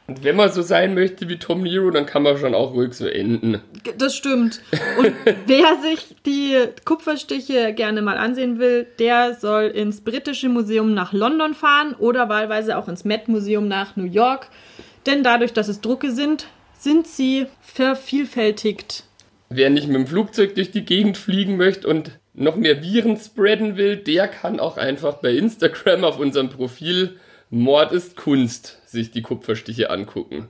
[0.08, 2.93] Und wenn man so sein möchte wie Tom Nero, dann kann man schon auch ruhig
[2.93, 3.62] so enden.
[3.97, 4.62] Das stimmt.
[4.99, 5.14] Und
[5.47, 11.56] wer sich die Kupferstiche gerne mal ansehen will, der soll ins Britische Museum nach London
[11.56, 14.49] fahren oder wahlweise auch ins Met Museum nach New York.
[15.08, 16.47] Denn dadurch, dass es Drucke sind,
[16.78, 19.06] sind sie vervielfältigt.
[19.49, 23.76] Wer nicht mit dem Flugzeug durch die Gegend fliegen möchte und noch mehr Viren spreaden
[23.76, 27.18] will, der kann auch einfach bei Instagram auf unserem Profil
[27.49, 30.48] Mord ist Kunst sich die Kupferstiche angucken.